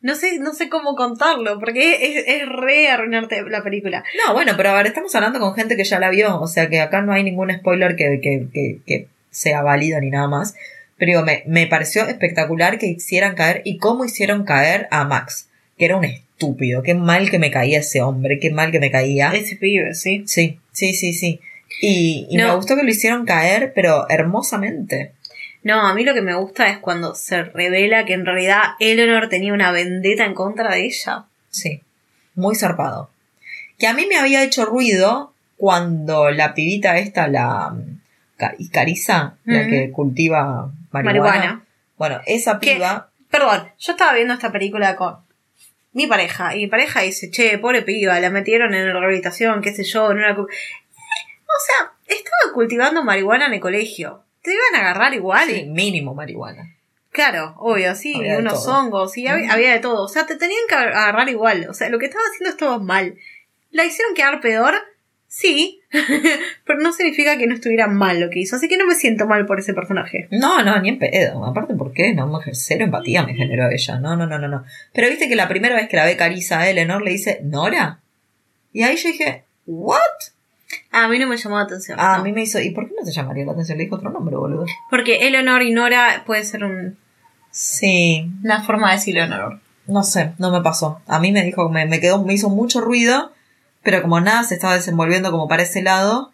No 0.02 0.16
sé, 0.16 0.40
no 0.40 0.54
sé 0.54 0.70
cómo 0.70 0.96
contarlo, 0.96 1.60
porque 1.60 1.96
es, 2.18 2.24
es 2.28 2.48
re 2.48 2.88
arruinarte 2.88 3.42
la 3.50 3.64
película. 3.64 4.04
No, 4.26 4.34
bueno, 4.34 4.54
pero 4.56 4.70
a 4.70 4.74
ver, 4.76 4.88
estamos 4.88 5.14
hablando 5.16 5.40
con 5.40 5.54
gente 5.56 5.76
que 5.76 5.84
ya 5.84 6.00
la 6.00 6.10
vio. 6.10 6.40
O 6.40 6.48
sea 6.48 6.70
que 6.70 6.80
acá 6.80 7.02
no 7.02 7.12
hay 7.12 7.24
ningún 7.24 7.52
spoiler 7.54 7.96
que, 7.96 8.20
que, 8.22 8.48
que, 8.54 8.80
que 8.86 9.08
sea 9.30 9.62
válido 9.62 10.00
ni 10.00 10.10
nada 10.10 10.28
más. 10.28 10.56
Pero 10.98 11.10
digo, 11.12 11.24
me, 11.24 11.44
me 11.48 11.68
pareció 11.68 12.06
espectacular 12.08 12.78
que 12.78 12.88
hicieran 12.88 13.36
caer 13.36 13.62
y 13.66 13.78
cómo 13.78 14.06
hicieron 14.06 14.44
caer 14.46 14.88
a 14.92 15.04
Max. 15.06 15.50
Que 15.78 15.86
era 15.86 15.96
un 15.98 16.04
estúpido. 16.06 16.84
Qué 16.84 16.94
mal 16.94 17.30
que 17.30 17.40
me 17.40 17.52
caía 17.52 17.80
ese 17.80 18.02
hombre. 18.02 18.40
Qué 18.40 18.52
mal 18.52 18.72
que 18.72 18.80
me 18.82 18.92
caía. 18.92 19.32
Ese 19.34 19.56
pibe, 19.56 19.94
sí. 19.96 20.24
Sí, 20.26 20.60
sí, 20.74 20.94
sí, 20.94 21.14
sí. 21.14 21.40
Y, 21.82 22.28
y 22.30 22.36
No. 22.38 22.48
me 22.50 22.56
gustó 22.56 22.76
que 22.76 22.84
lo 22.84 22.90
hicieron 22.90 23.26
caer, 23.26 23.72
pero 23.74 24.08
hermosamente. 24.10 25.12
No, 25.64 25.82
a 25.86 25.94
mí 25.94 26.04
lo 26.04 26.14
que 26.14 26.22
me 26.22 26.36
gusta 26.36 26.70
es 26.70 26.78
cuando 26.78 27.16
se 27.16 27.44
revela 27.44 28.06
que 28.06 28.14
en 28.14 28.26
realidad 28.26 28.62
Eleanor 28.80 29.28
tenía 29.30 29.54
una 29.54 29.72
vendetta 29.72 30.26
en 30.26 30.34
contra 30.34 30.72
de 30.74 30.86
ella. 30.86 31.26
Sí, 31.50 31.82
muy 32.36 32.56
zarpado. 32.56 33.10
Que 33.78 33.88
a 33.88 33.94
mí 33.94 34.06
me 34.08 34.18
había 34.18 34.44
hecho 34.44 34.66
ruido 34.66 35.34
cuando 35.58 36.32
la 36.32 36.54
pibita 36.54 36.98
esta, 36.98 37.28
la 37.28 37.72
mm, 37.72 38.00
Ca- 38.38 38.56
Cariza, 38.72 39.36
la 39.44 39.62
Ujú. 39.62 39.70
que 39.70 39.92
cultiva 39.92 40.72
marihuana. 40.92 41.04
Marihuana. 41.30 41.66
Bueno, 41.98 42.22
esa 42.26 42.60
piba, 42.60 43.10
Perdón, 43.30 43.70
yo 43.78 43.92
estaba 43.92 44.14
viendo 44.14 44.34
esta 44.34 44.52
película 44.52 44.96
con 44.96 45.18
mi 45.94 46.08
pareja 46.08 46.56
y 46.56 46.62
mi 46.62 46.68
pareja 46.68 47.02
dice, 47.02 47.30
che, 47.30 47.58
pobre 47.60 47.82
piba, 47.84 48.20
la 48.20 48.30
metieron 48.30 48.74
en 48.74 48.88
la 48.88 48.94
rehabilitación, 49.00 49.62
qué 49.62 49.74
sé 49.76 49.84
yo, 49.84 50.10
en 50.12 50.18
una... 50.20 50.36
cu-". 50.36 50.44
O 50.44 51.60
sea, 51.66 51.92
estaba 52.08 52.54
cultivando 52.54 53.04
marihuana 53.04 53.48
en 53.48 53.54
el 53.56 53.60
colegio. 53.60 54.24
Te 54.42 54.54
iban 54.54 54.76
a 54.76 54.80
agarrar 54.80 55.14
igual. 55.14 55.50
sí, 55.50 55.66
mínimo 55.66 56.14
marihuana. 56.14 56.76
Claro, 57.12 57.56
obvio, 57.58 57.96
sí, 57.96 58.14
Había 58.16 58.38
unos 58.38 58.68
hongos, 58.68 59.14
sí, 59.14 59.28
había, 59.28 59.74
de 59.74 59.80
todo. 59.80 60.04
O 60.04 60.08
sea, 60.08 60.26
te 60.26 60.36
tenían 60.36 60.62
que 60.68 60.76
agarrar 60.76 61.28
igual. 61.28 61.68
O 61.70 61.74
sea, 61.74 61.90
lo 61.90 61.98
que 61.98 62.06
estaba 62.06 62.24
haciendo 62.32 62.52
estaba 62.52 62.78
mal. 62.78 63.16
¿La 63.72 63.86
hicieron 63.86 64.14
quedar 64.14 64.40
peor? 64.42 64.76
Sí, 65.28 65.82
pero 66.66 66.80
no 66.80 66.94
significa 66.94 67.38
que 67.38 67.46
no 67.46 67.56
estuviera 67.56 67.88
mal 67.88 68.20
lo 68.20 68.30
que 68.30 68.40
hizo. 68.40 68.56
Así 68.56 68.68
que 68.68 68.78
no 68.78 68.86
me 68.86 68.96
siento 68.96 69.28
mal 69.28 69.46
por 69.46 69.60
ese 69.60 69.74
personaje. 69.74 70.28
No, 70.32 70.64
no, 70.64 70.80
ni 70.82 70.90
en 70.90 71.00
pedo. 71.00 71.46
Aparte, 71.46 71.76
¿por 71.76 71.94
qué? 71.94 72.14
No, 72.14 72.28
mujer, 72.28 72.56
cero 72.56 72.86
empatía 72.86 73.24
me 73.24 73.36
generó 73.36 73.70
ella. 73.70 74.00
No, 74.00 74.16
no, 74.16 74.26
no, 74.26 74.40
no, 74.40 74.48
no. 74.48 74.64
Pero 74.94 75.10
viste 75.10 75.28
que 75.28 75.36
la 75.36 75.48
primera 75.48 75.76
vez 75.76 75.88
que 75.88 75.98
la 75.98 76.06
ve 76.06 76.16
Cariza 76.16 76.60
a 76.60 76.70
Eleanor 76.70 77.04
le 77.04 77.12
dice, 77.12 77.42
¿Nora? 77.44 78.02
Y 78.72 78.84
ahí 78.84 78.96
yo 78.96 79.10
dije, 79.10 79.44
¿what? 79.66 80.00
Ah, 80.92 81.06
a 81.06 81.08
mí 81.08 81.20
no 81.20 81.28
me 81.28 81.38
llamó 81.38 81.58
la 81.58 81.64
atención. 81.64 81.98
Ah, 82.02 82.16
no. 82.16 82.22
a 82.22 82.24
mí 82.24 82.32
me 82.32 82.42
hizo, 82.42 82.60
¿y 82.60 82.72
por 82.72 82.88
qué 82.88 82.96
no 83.00 83.06
te 83.06 83.12
llamaría 83.12 83.46
la 83.46 83.52
atención? 83.52 83.78
Le 83.78 83.84
dijo 83.84 83.96
otro 83.98 84.10
nombre, 84.10 84.36
boludo. 84.36 84.66
Porque 84.90 85.28
Eleanor 85.28 85.62
y 85.62 85.72
Nora 85.72 86.24
puede 86.26 86.44
ser 86.44 86.64
un- 86.64 86.98
Sí, 87.52 88.30
una 88.44 88.64
forma 88.64 88.90
de 88.90 88.96
decir 88.98 89.18
Eleanor. 89.18 89.60
No 89.88 90.04
sé, 90.04 90.34
no 90.38 90.52
me 90.52 90.62
pasó. 90.62 91.02
A 91.08 91.20
mí 91.20 91.32
me 91.32 91.44
dijo, 91.44 91.70
me, 91.70 91.86
me 91.86 92.00
quedó, 92.00 92.24
me 92.24 92.34
hizo 92.34 92.50
mucho 92.50 92.82
ruido, 92.82 93.32
pero 93.84 94.02
como 94.02 94.20
nada 94.20 94.44
se 94.44 94.56
estaba 94.56 94.76
desenvolviendo 94.76 95.32
como 95.32 95.48
para 95.48 95.64
ese 95.64 95.82
lado, 95.82 96.32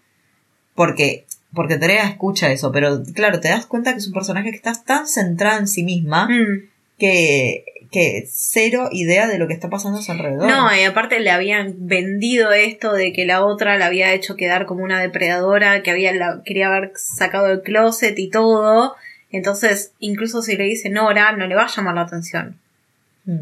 porque, 0.74 1.26
porque 1.54 1.78
Terea 1.78 2.06
escucha 2.08 2.52
eso, 2.52 2.72
pero 2.72 3.02
claro, 3.14 3.40
te 3.40 3.48
das 3.50 3.66
cuenta 3.66 3.92
que 3.94 4.00
es 4.00 4.08
un 4.08 4.14
personaje 4.14 4.52
que 4.52 4.58
está 4.58 4.74
tan 4.84 5.08
centrada 5.08 5.58
en 5.58 5.68
sí 5.68 5.84
misma 5.84 6.28
Mm. 6.28 6.70
que, 6.98 7.64
que 7.92 8.28
cero 8.32 8.90
idea 8.92 9.28
de 9.28 9.38
lo 9.38 9.48
que 9.48 9.54
está 9.54 9.70
pasando 9.70 10.00
a 10.00 10.02
su 10.02 10.12
alrededor. 10.12 10.48
No, 10.50 10.76
y 10.76 10.84
aparte 10.84 11.20
le 11.20 11.32
habían 11.32 11.74
vendido 11.88 12.52
esto 12.52 12.94
de 12.94 13.14
que 13.14 13.26
la 13.26 13.44
otra 13.46 13.78
la 13.78 13.88
había 13.88 14.14
hecho 14.14 14.36
quedar 14.36 14.66
como 14.66 14.84
una 14.84 15.00
depredadora, 15.02 15.82
que 15.84 15.92
había 15.92 16.14
la, 16.14 16.42
quería 16.46 16.68
haber 16.68 16.92
sacado 16.96 17.48
del 17.48 17.62
closet 17.62 18.18
y 18.20 18.30
todo. 18.30 18.96
Entonces, 19.32 19.92
incluso 20.00 20.42
si 20.42 20.56
le 20.56 20.64
dice 20.66 20.90
Nora, 20.90 21.32
no 21.34 21.48
le 21.48 21.56
va 21.56 21.64
a 21.64 21.68
llamar 21.76 21.96
la 21.96 22.02
atención. 22.02 22.58
Mm, 23.26 23.40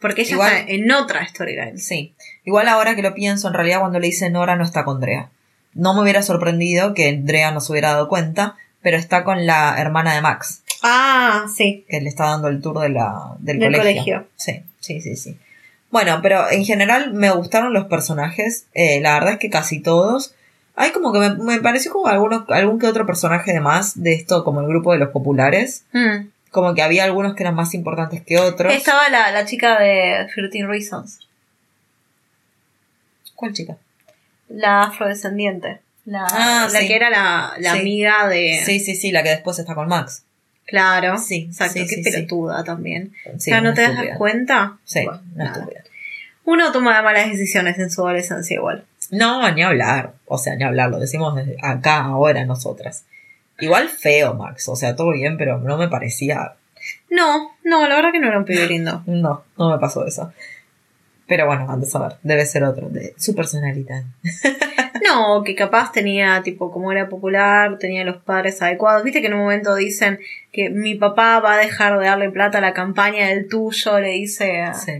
Porque 0.00 0.22
ella 0.22 0.32
Igual- 0.34 0.52
está 0.54 0.70
en 0.72 0.90
otra 0.92 1.26
storyline. 1.26 1.78
Sí. 1.78 2.14
Igual 2.44 2.68
ahora 2.68 2.94
que 2.94 3.02
lo 3.02 3.14
pienso, 3.14 3.48
en 3.48 3.54
realidad 3.54 3.80
cuando 3.80 3.98
le 4.00 4.06
dice 4.06 4.30
Nora 4.30 4.56
no 4.56 4.64
está 4.64 4.84
con 4.84 5.00
Drea. 5.00 5.30
No 5.74 5.92
me 5.94 6.02
hubiera 6.02 6.22
sorprendido 6.22 6.94
que 6.94 7.18
Drea 7.20 7.50
no 7.50 7.60
se 7.60 7.72
hubiera 7.72 7.92
dado 7.92 8.08
cuenta, 8.08 8.56
pero 8.82 8.96
está 8.96 9.24
con 9.24 9.46
la 9.46 9.76
hermana 9.80 10.14
de 10.14 10.20
Max. 10.20 10.62
Ah, 10.86 11.46
sí. 11.54 11.84
que 11.88 12.00
le 12.00 12.08
está 12.10 12.26
dando 12.26 12.48
el 12.48 12.60
tour 12.60 12.78
de 12.80 12.90
la, 12.90 13.34
del, 13.38 13.58
Del 13.58 13.72
colegio. 13.74 14.02
colegio. 14.02 14.26
Sí, 14.36 14.62
sí, 14.80 15.00
sí, 15.00 15.16
sí. 15.16 15.38
Bueno, 15.90 16.20
pero 16.22 16.50
en 16.50 16.64
general 16.64 17.14
me 17.14 17.30
gustaron 17.30 17.72
los 17.72 17.86
personajes. 17.86 18.66
eh, 18.74 19.00
la 19.00 19.14
verdad 19.14 19.32
es 19.34 19.38
que 19.38 19.48
casi 19.50 19.80
todos. 19.80 20.34
Hay 20.76 20.90
como 20.90 21.12
que 21.12 21.20
me, 21.20 21.30
me 21.36 21.60
pareció 21.60 21.92
como 21.92 22.08
algunos, 22.08 22.44
algún 22.50 22.78
que 22.78 22.86
otro 22.88 23.06
personaje 23.06 23.52
de 23.52 23.60
más 23.60 24.02
de 24.02 24.12
esto, 24.12 24.44
como 24.44 24.60
el 24.60 24.66
grupo 24.66 24.92
de 24.92 24.98
los 24.98 25.10
populares. 25.10 25.84
Mm. 25.92 26.26
Como 26.50 26.74
que 26.74 26.82
había 26.82 27.04
algunos 27.04 27.34
que 27.34 27.42
eran 27.44 27.54
más 27.54 27.74
importantes 27.74 28.22
que 28.22 28.38
otros. 28.38 28.72
Estaba 28.74 29.08
la, 29.08 29.30
la 29.32 29.44
chica 29.46 29.78
de 29.80 30.26
13 30.34 30.66
Reasons, 30.66 31.20
¿Cuál 33.34 33.52
chica? 33.52 33.76
la 34.48 34.82
afrodescendiente. 34.84 35.80
La, 36.04 36.26
Ah, 36.30 36.68
la 36.70 36.80
sí. 36.80 36.86
que 36.86 36.94
era 36.96 37.08
la, 37.10 37.54
la 37.58 37.72
Sí. 37.72 37.78
amiga 37.80 38.28
de... 38.28 38.60
Sí, 38.64 38.78
sí, 38.78 38.94
sí, 38.94 39.10
la 39.10 39.22
que 39.22 39.30
después 39.30 39.58
está 39.58 39.74
con 39.74 39.88
Max. 39.88 40.22
Claro. 40.66 41.18
Sí, 41.18 41.46
Exacto, 41.50 41.74
sí, 41.74 41.80
qué 41.80 41.96
sí, 41.96 42.04
sí. 42.04 42.10
pelotuda 42.10 42.64
también. 42.64 43.12
O 43.34 43.38
sea, 43.38 43.60
¿no 43.60 43.74
te 43.74 43.82
das 43.82 43.94
cuenta? 44.18 44.78
Sí, 44.84 45.04
Bueno, 45.04 45.20
una 45.34 45.44
estúpida. 45.46 45.84
Uno 46.44 46.72
toma 46.72 47.00
malas 47.02 47.30
decisiones 47.30 47.78
en 47.78 47.90
su 47.90 48.02
adolescencia 48.02 48.54
igual. 48.54 48.84
No, 49.10 49.50
ni 49.52 49.62
hablar. 49.62 50.14
O 50.26 50.38
sea, 50.38 50.56
ni 50.56 50.64
hablar. 50.64 50.90
Lo 50.90 50.98
decimos 50.98 51.34
desde 51.36 51.56
acá, 51.62 52.04
ahora, 52.04 52.44
nosotras. 52.44 53.04
Igual 53.60 53.88
feo, 53.88 54.34
Max. 54.34 54.68
O 54.68 54.76
sea, 54.76 54.96
todo 54.96 55.12
bien, 55.12 55.36
pero 55.38 55.58
no 55.58 55.78
me 55.78 55.88
parecía 55.88 56.54
No, 57.10 57.52
no, 57.64 57.86
la 57.88 57.96
verdad 57.96 58.12
que 58.12 58.20
no 58.20 58.28
era 58.28 58.38
un 58.38 58.44
pibe 58.44 58.66
lindo. 58.66 59.02
No, 59.06 59.44
no 59.56 59.70
me 59.70 59.78
pasó 59.78 60.06
eso. 60.06 60.32
Pero 61.26 61.46
bueno, 61.46 61.66
antes 61.70 61.94
a 61.94 62.00
ver, 62.00 62.16
debe 62.22 62.44
ser 62.44 62.64
otro, 62.64 62.88
de 62.90 63.14
su 63.16 63.34
personalidad. 63.34 64.02
No, 65.04 65.42
que 65.44 65.54
capaz 65.54 65.92
tenía, 65.92 66.40
tipo, 66.42 66.70
como 66.70 66.90
era 66.92 67.08
popular, 67.08 67.78
tenía 67.78 68.04
los 68.04 68.18
padres 68.22 68.62
adecuados. 68.62 69.04
Viste 69.04 69.20
que 69.20 69.26
en 69.26 69.34
un 69.34 69.40
momento 69.40 69.74
dicen 69.74 70.18
que 70.52 70.70
mi 70.70 70.94
papá 70.94 71.40
va 71.40 71.54
a 71.54 71.58
dejar 71.58 71.98
de 71.98 72.06
darle 72.06 72.30
plata 72.30 72.58
a 72.58 72.60
la 72.60 72.72
campaña 72.72 73.28
del 73.28 73.48
tuyo, 73.48 74.00
le 74.00 74.10
dice. 74.10 74.62
a- 74.62 74.74
Sí. 74.74 74.92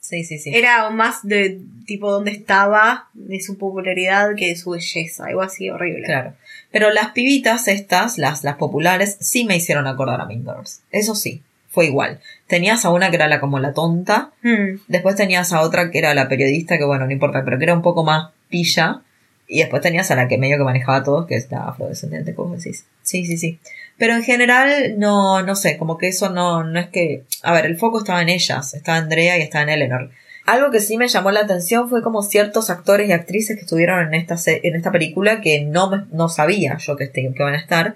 Sí, 0.00 0.24
sí, 0.24 0.38
sí. 0.38 0.50
Era 0.54 0.90
más 0.90 1.26
de, 1.26 1.60
tipo, 1.86 2.10
dónde 2.10 2.32
estaba, 2.32 3.08
de 3.14 3.40
su 3.40 3.56
popularidad 3.56 4.34
que 4.36 4.48
de 4.48 4.56
su 4.56 4.70
belleza. 4.70 5.26
Algo 5.26 5.42
así 5.42 5.70
horrible. 5.70 6.04
Claro. 6.04 6.34
Pero 6.70 6.90
las 6.90 7.10
pibitas 7.12 7.68
estas, 7.68 8.18
las, 8.18 8.44
las 8.44 8.56
populares, 8.56 9.16
sí 9.20 9.44
me 9.44 9.56
hicieron 9.56 9.86
acordar 9.86 10.20
a 10.20 10.26
Mean 10.26 10.42
Girls. 10.44 10.82
Eso 10.90 11.14
sí, 11.14 11.42
fue 11.68 11.86
igual. 11.86 12.20
Tenías 12.46 12.84
a 12.84 12.90
una 12.90 13.10
que 13.10 13.16
era 13.16 13.28
la 13.28 13.40
como 13.40 13.58
la 13.58 13.72
tonta, 13.72 14.32
Mm. 14.42 14.80
después 14.88 15.14
tenías 15.16 15.52
a 15.52 15.60
otra 15.62 15.90
que 15.90 15.98
era 15.98 16.14
la 16.14 16.28
periodista, 16.28 16.76
que 16.78 16.84
bueno, 16.84 17.06
no 17.06 17.12
importa, 17.12 17.42
pero 17.44 17.56
que 17.58 17.64
era 17.64 17.74
un 17.74 17.82
poco 17.82 18.04
más 18.04 18.30
pilla. 18.52 19.02
Y 19.48 19.58
después 19.58 19.82
tenías 19.82 20.10
a 20.10 20.14
la 20.16 20.28
que 20.28 20.38
medio 20.38 20.56
que 20.56 20.64
manejaba 20.64 20.98
a 20.98 21.02
todos, 21.02 21.26
que 21.26 21.34
es 21.34 21.50
la 21.50 21.64
afrodescendiente, 21.70 22.34
como 22.34 22.54
decís. 22.56 22.86
Sí, 23.02 23.26
sí, 23.26 23.36
sí. 23.36 23.58
Pero 23.98 24.14
en 24.14 24.22
general, 24.22 24.94
no, 24.98 25.42
no 25.42 25.54
sé, 25.56 25.76
como 25.76 25.98
que 25.98 26.08
eso 26.08 26.30
no, 26.30 26.64
no 26.64 26.78
es 26.80 26.88
que. 26.88 27.24
A 27.42 27.52
ver, 27.52 27.66
el 27.66 27.76
foco 27.76 27.98
estaba 27.98 28.22
en 28.22 28.28
ellas, 28.30 28.72
estaba 28.72 28.98
Andrea 28.98 29.36
y 29.38 29.42
estaba 29.42 29.64
en 29.64 29.70
Eleanor. 29.70 30.10
Algo 30.46 30.70
que 30.70 30.80
sí 30.80 30.96
me 30.96 31.06
llamó 31.08 31.30
la 31.30 31.40
atención 31.40 31.88
fue 31.88 32.02
como 32.02 32.22
ciertos 32.22 32.70
actores 32.70 33.08
y 33.08 33.12
actrices 33.12 33.56
que 33.56 33.62
estuvieron 33.62 34.00
en 34.06 34.14
esta, 34.14 34.36
en 34.46 34.74
esta 34.74 34.90
película 34.90 35.40
que 35.40 35.60
no, 35.60 36.06
no 36.12 36.28
sabía 36.28 36.78
yo 36.78 36.96
que, 36.96 37.04
este- 37.04 37.32
que 37.36 37.42
van 37.42 37.54
a 37.54 37.58
estar. 37.58 37.94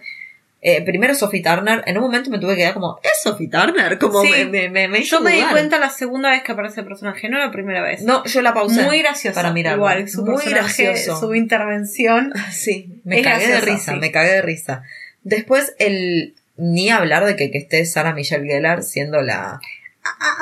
Eh, 0.69 0.83
primero 0.83 1.15
Sophie 1.15 1.43
Turner, 1.45 1.85
en 1.87 1.97
un 1.97 2.03
momento 2.03 2.29
me 2.29 2.41
tuve 2.41 2.55
que 2.57 2.63
quedar 2.63 2.75
como, 2.75 2.99
¿es 3.05 3.23
Sophie 3.23 3.49
Turner? 3.49 3.99
Como 4.01 4.21
Sí. 4.23 4.31
me, 4.31 4.45
me, 4.47 4.69
me, 4.69 4.89
me 4.89 4.99
hizo 4.99 5.19
Yo 5.19 5.23
me 5.23 5.31
di 5.31 5.37
dudar. 5.37 5.53
cuenta 5.53 5.79
la 5.79 5.91
segunda 5.91 6.31
vez 6.31 6.43
que 6.43 6.51
aparece 6.51 6.81
el 6.81 6.87
personaje, 6.89 7.29
no 7.29 7.39
la 7.39 7.53
primera 7.53 7.83
vez. 7.83 8.03
No, 8.03 8.25
yo 8.25 8.43
la 8.43 8.53
pausé. 8.53 8.83
Muy 8.83 8.99
gracioso. 9.01 9.37
para 9.37 9.53
mirarlo. 9.53 9.79
Igual, 9.85 10.09
su 10.09 10.25
Muy 10.25 10.35
personaje, 10.43 10.85
gracioso. 10.87 11.21
su 11.21 11.35
intervención. 11.37 12.33
Sí, 12.51 13.01
me 13.05 13.23
cagué 13.23 13.47
de 13.47 13.61
risa, 13.61 13.93
sí. 13.93 13.99
me 14.01 14.11
cagué 14.11 14.33
de 14.33 14.43
risa. 14.43 14.83
Después, 15.23 15.75
el 15.79 16.35
ni 16.57 16.91
hablar 16.91 17.27
de 17.27 17.37
que, 17.37 17.53
que 17.53 17.59
esté 17.59 17.85
Sarah 17.85 18.13
Michelle 18.13 18.45
Gellar 18.47 18.83
siendo 18.83 19.23
la, 19.23 19.61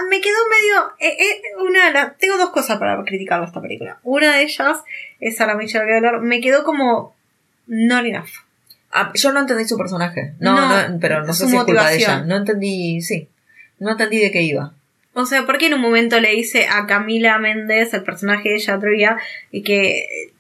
me 0.09 0.21
quedó 0.23 0.37
medio. 0.49 0.93
Eh, 1.00 1.16
eh, 1.23 1.40
una, 1.61 2.14
tengo 2.19 2.38
dos 2.38 2.49
cosas 2.50 2.78
para 2.78 3.02
criticar 3.04 3.43
esta 3.45 3.61
película. 3.61 3.99
Una 4.04 4.37
de 4.37 4.43
ellas 4.45 4.78
es 5.21 5.37
Sarah 5.37 5.57
Michelle 5.57 5.85
Gellar. 5.85 6.21
Me 6.21 6.40
quedó 6.40 6.64
como. 6.64 7.14
Not 7.66 8.07
enough. 8.07 8.28
Ah, 8.97 9.11
yo 9.13 9.33
no 9.33 9.41
entendí 9.41 9.65
su 9.65 9.77
personaje. 9.77 10.35
No, 10.39 10.55
no, 10.55 10.99
pero 11.01 11.25
no 11.25 11.35
sé 11.35 11.49
si 11.49 11.57
es 11.57 11.65
culpa 11.65 11.91
de 11.91 11.97
ella. 11.97 12.23
No 12.23 12.37
entendí, 12.37 13.03
sí. 13.03 13.29
No 13.81 13.91
entendí 13.91 14.21
de 14.21 14.31
qué 14.31 14.43
iba. 14.43 14.73
O 15.15 15.27
sea, 15.27 15.45
¿por 15.45 15.59
qué 15.59 15.67
en 15.67 15.75
un 15.75 15.81
momento 15.81 16.21
le 16.21 16.31
dice 16.31 16.69
a 16.71 16.87
Camila 16.87 17.39
Méndez, 17.41 17.93
el 17.93 18.05
personaje 18.05 18.51
de 18.51 18.55
ella, 18.55 18.79
Tria, 18.79 19.19
y 19.51 19.63
que 19.63 20.31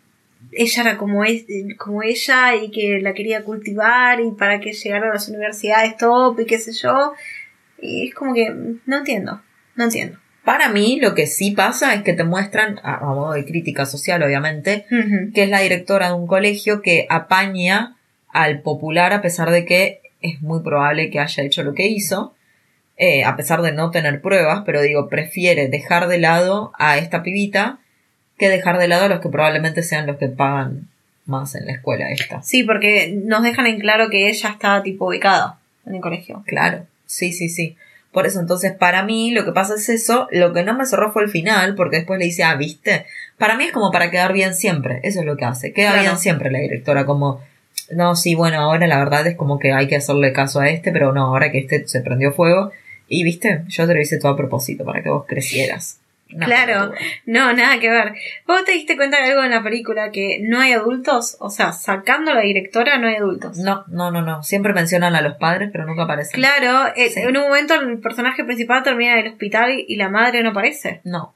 ella 0.52 0.82
era 0.82 0.96
como, 0.96 1.24
es, 1.24 1.46
como 1.78 2.04
ella 2.04 2.54
y 2.54 2.70
que 2.70 3.00
la 3.00 3.12
quería 3.12 3.42
cultivar 3.42 4.20
y 4.20 4.30
para 4.30 4.60
que 4.60 4.72
llegara 4.72 5.10
a 5.10 5.14
las 5.14 5.28
universidades 5.28 5.96
top 5.96 6.38
y 6.38 6.46
qué 6.46 6.58
sé 6.58 6.72
yo? 6.72 7.12
Y 7.80 8.08
es 8.08 8.14
como 8.14 8.34
que 8.34 8.54
no 8.86 8.96
entiendo, 8.96 9.42
no 9.74 9.84
entiendo. 9.84 10.18
Para 10.44 10.68
mí 10.68 11.00
lo 11.00 11.16
que 11.16 11.26
sí 11.26 11.50
pasa 11.50 11.92
es 11.94 12.02
que 12.02 12.12
te 12.12 12.22
muestran, 12.22 12.78
a, 12.84 12.98
modo 13.00 13.32
de 13.32 13.44
crítica 13.44 13.84
social 13.84 14.22
obviamente, 14.22 14.86
que 15.34 15.42
es 15.42 15.48
la 15.48 15.60
directora 15.60 16.08
de 16.08 16.14
un 16.14 16.28
colegio 16.28 16.82
que 16.82 17.06
apaña 17.10 17.96
al 18.34 18.60
popular 18.60 19.14
a 19.14 19.22
pesar 19.22 19.50
de 19.50 19.64
que 19.64 20.02
es 20.20 20.42
muy 20.42 20.62
probable 20.62 21.08
que 21.08 21.20
haya 21.20 21.42
hecho 21.42 21.62
lo 21.62 21.72
que 21.72 21.86
hizo 21.86 22.34
eh, 22.96 23.24
a 23.24 23.36
pesar 23.36 23.60
de 23.62 23.72
no 23.72 23.90
tener 23.90 24.20
pruebas, 24.20 24.62
pero 24.64 24.80
digo, 24.80 25.08
prefiere 25.08 25.68
dejar 25.68 26.06
de 26.06 26.18
lado 26.18 26.72
a 26.78 26.96
esta 26.96 27.24
pibita 27.24 27.78
que 28.38 28.48
dejar 28.48 28.78
de 28.78 28.86
lado 28.86 29.06
a 29.06 29.08
los 29.08 29.20
que 29.20 29.28
probablemente 29.28 29.82
sean 29.82 30.06
los 30.06 30.16
que 30.16 30.28
pagan 30.28 30.88
más 31.26 31.56
en 31.56 31.66
la 31.66 31.72
escuela 31.72 32.10
esta. 32.10 32.42
Sí, 32.42 32.62
porque 32.62 33.12
nos 33.24 33.42
dejan 33.42 33.66
en 33.66 33.80
claro 33.80 34.10
que 34.10 34.28
ella 34.28 34.50
está 34.50 34.82
tipo 34.82 35.08
ubicada 35.08 35.58
en 35.86 35.96
el 35.96 36.00
colegio. 36.00 36.44
Claro, 36.46 36.86
sí, 37.06 37.32
sí, 37.32 37.48
sí. 37.48 37.76
Por 38.12 38.26
eso, 38.26 38.38
entonces, 38.38 38.72
para 38.72 39.02
mí, 39.02 39.32
lo 39.32 39.44
que 39.44 39.50
pasa 39.50 39.74
es 39.74 39.88
eso. 39.88 40.28
Lo 40.30 40.52
que 40.52 40.62
no 40.62 40.74
me 40.74 40.86
cerró 40.86 41.12
fue 41.12 41.24
el 41.24 41.30
final, 41.30 41.74
porque 41.74 41.96
después 41.96 42.20
le 42.20 42.26
dice, 42.26 42.44
ah, 42.44 42.54
viste. 42.54 43.06
Para 43.38 43.56
mí 43.56 43.64
es 43.64 43.72
como 43.72 43.90
para 43.90 44.12
quedar 44.12 44.32
bien 44.32 44.54
siempre. 44.54 45.00
Eso 45.02 45.18
es 45.20 45.26
lo 45.26 45.36
que 45.36 45.44
hace. 45.44 45.72
Queda 45.72 46.00
bien 46.00 46.16
siempre 46.16 46.52
la 46.52 46.60
directora, 46.60 47.06
como, 47.06 47.40
no, 47.90 48.16
sí, 48.16 48.34
bueno, 48.34 48.60
ahora 48.60 48.86
la 48.86 48.98
verdad 48.98 49.26
es 49.26 49.36
como 49.36 49.58
que 49.58 49.72
hay 49.72 49.86
que 49.86 49.96
hacerle 49.96 50.32
caso 50.32 50.60
a 50.60 50.68
este, 50.68 50.92
pero 50.92 51.12
no, 51.12 51.26
ahora 51.26 51.50
que 51.52 51.58
este 51.58 51.86
se 51.86 52.00
prendió 52.00 52.32
fuego, 52.32 52.70
y 53.08 53.24
viste, 53.24 53.62
yo 53.68 53.86
te 53.86 53.94
lo 53.94 54.00
hice 54.00 54.18
todo 54.18 54.32
a 54.32 54.36
propósito, 54.36 54.84
para 54.84 55.02
que 55.02 55.10
vos 55.10 55.24
crecieras. 55.26 56.00
claro, 56.28 56.92
no, 57.26 57.52
nada 57.52 57.78
que 57.78 57.90
ver. 57.90 58.14
¿Vos 58.46 58.64
te 58.64 58.72
diste 58.72 58.96
cuenta 58.96 59.18
de 59.18 59.30
algo 59.30 59.44
en 59.44 59.50
la 59.50 59.62
película 59.62 60.10
que 60.10 60.38
no 60.42 60.58
hay 60.58 60.72
adultos? 60.72 61.36
O 61.38 61.50
sea, 61.50 61.72
sacando 61.72 62.30
a 62.30 62.34
la 62.34 62.40
directora, 62.40 62.98
no 62.98 63.08
hay 63.08 63.16
adultos. 63.16 63.58
No, 63.58 63.84
no, 63.88 64.10
no, 64.10 64.22
no. 64.22 64.42
Siempre 64.42 64.72
mencionan 64.72 65.14
a 65.14 65.20
los 65.20 65.36
padres, 65.36 65.68
pero 65.70 65.84
nunca 65.84 66.04
aparecen. 66.04 66.40
Claro, 66.40 66.92
eh, 66.96 67.12
en 67.14 67.36
un 67.36 67.44
momento 67.44 67.74
el 67.74 67.98
personaje 68.00 68.44
principal 68.44 68.82
termina 68.82 69.12
en 69.12 69.26
el 69.26 69.32
hospital 69.32 69.84
y 69.86 69.96
la 69.96 70.08
madre 70.08 70.42
no 70.42 70.50
aparece. 70.50 71.02
No. 71.04 71.33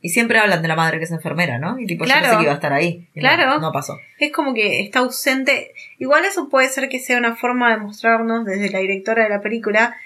Y 0.00 0.10
siempre 0.10 0.38
hablan 0.38 0.62
de 0.62 0.68
la 0.68 0.76
madre 0.76 0.98
que 0.98 1.04
es 1.04 1.10
enfermera, 1.10 1.58
¿no? 1.58 1.78
Y 1.78 1.86
tipo, 1.86 2.04
yo 2.04 2.14
pensé 2.14 2.36
que 2.36 2.42
iba 2.42 2.52
a 2.52 2.54
estar 2.54 2.72
ahí. 2.72 3.08
claro. 3.14 3.58
no, 3.58 3.72
pasó. 3.72 3.98
Es 4.18 4.32
como 4.32 4.54
que 4.54 4.80
está 4.80 5.00
ausente. 5.00 5.72
Igual 5.98 6.24
eso 6.24 6.48
puede 6.48 6.68
ser 6.68 6.88
que 6.88 7.00
sea 7.00 7.18
una 7.18 7.34
forma 7.34 7.70
de 7.70 7.78
mostrarnos 7.78 8.44
desde 8.44 8.70
la 8.70 8.78
directora 8.78 9.24
de 9.24 9.30
la 9.30 9.40
película 9.40 9.96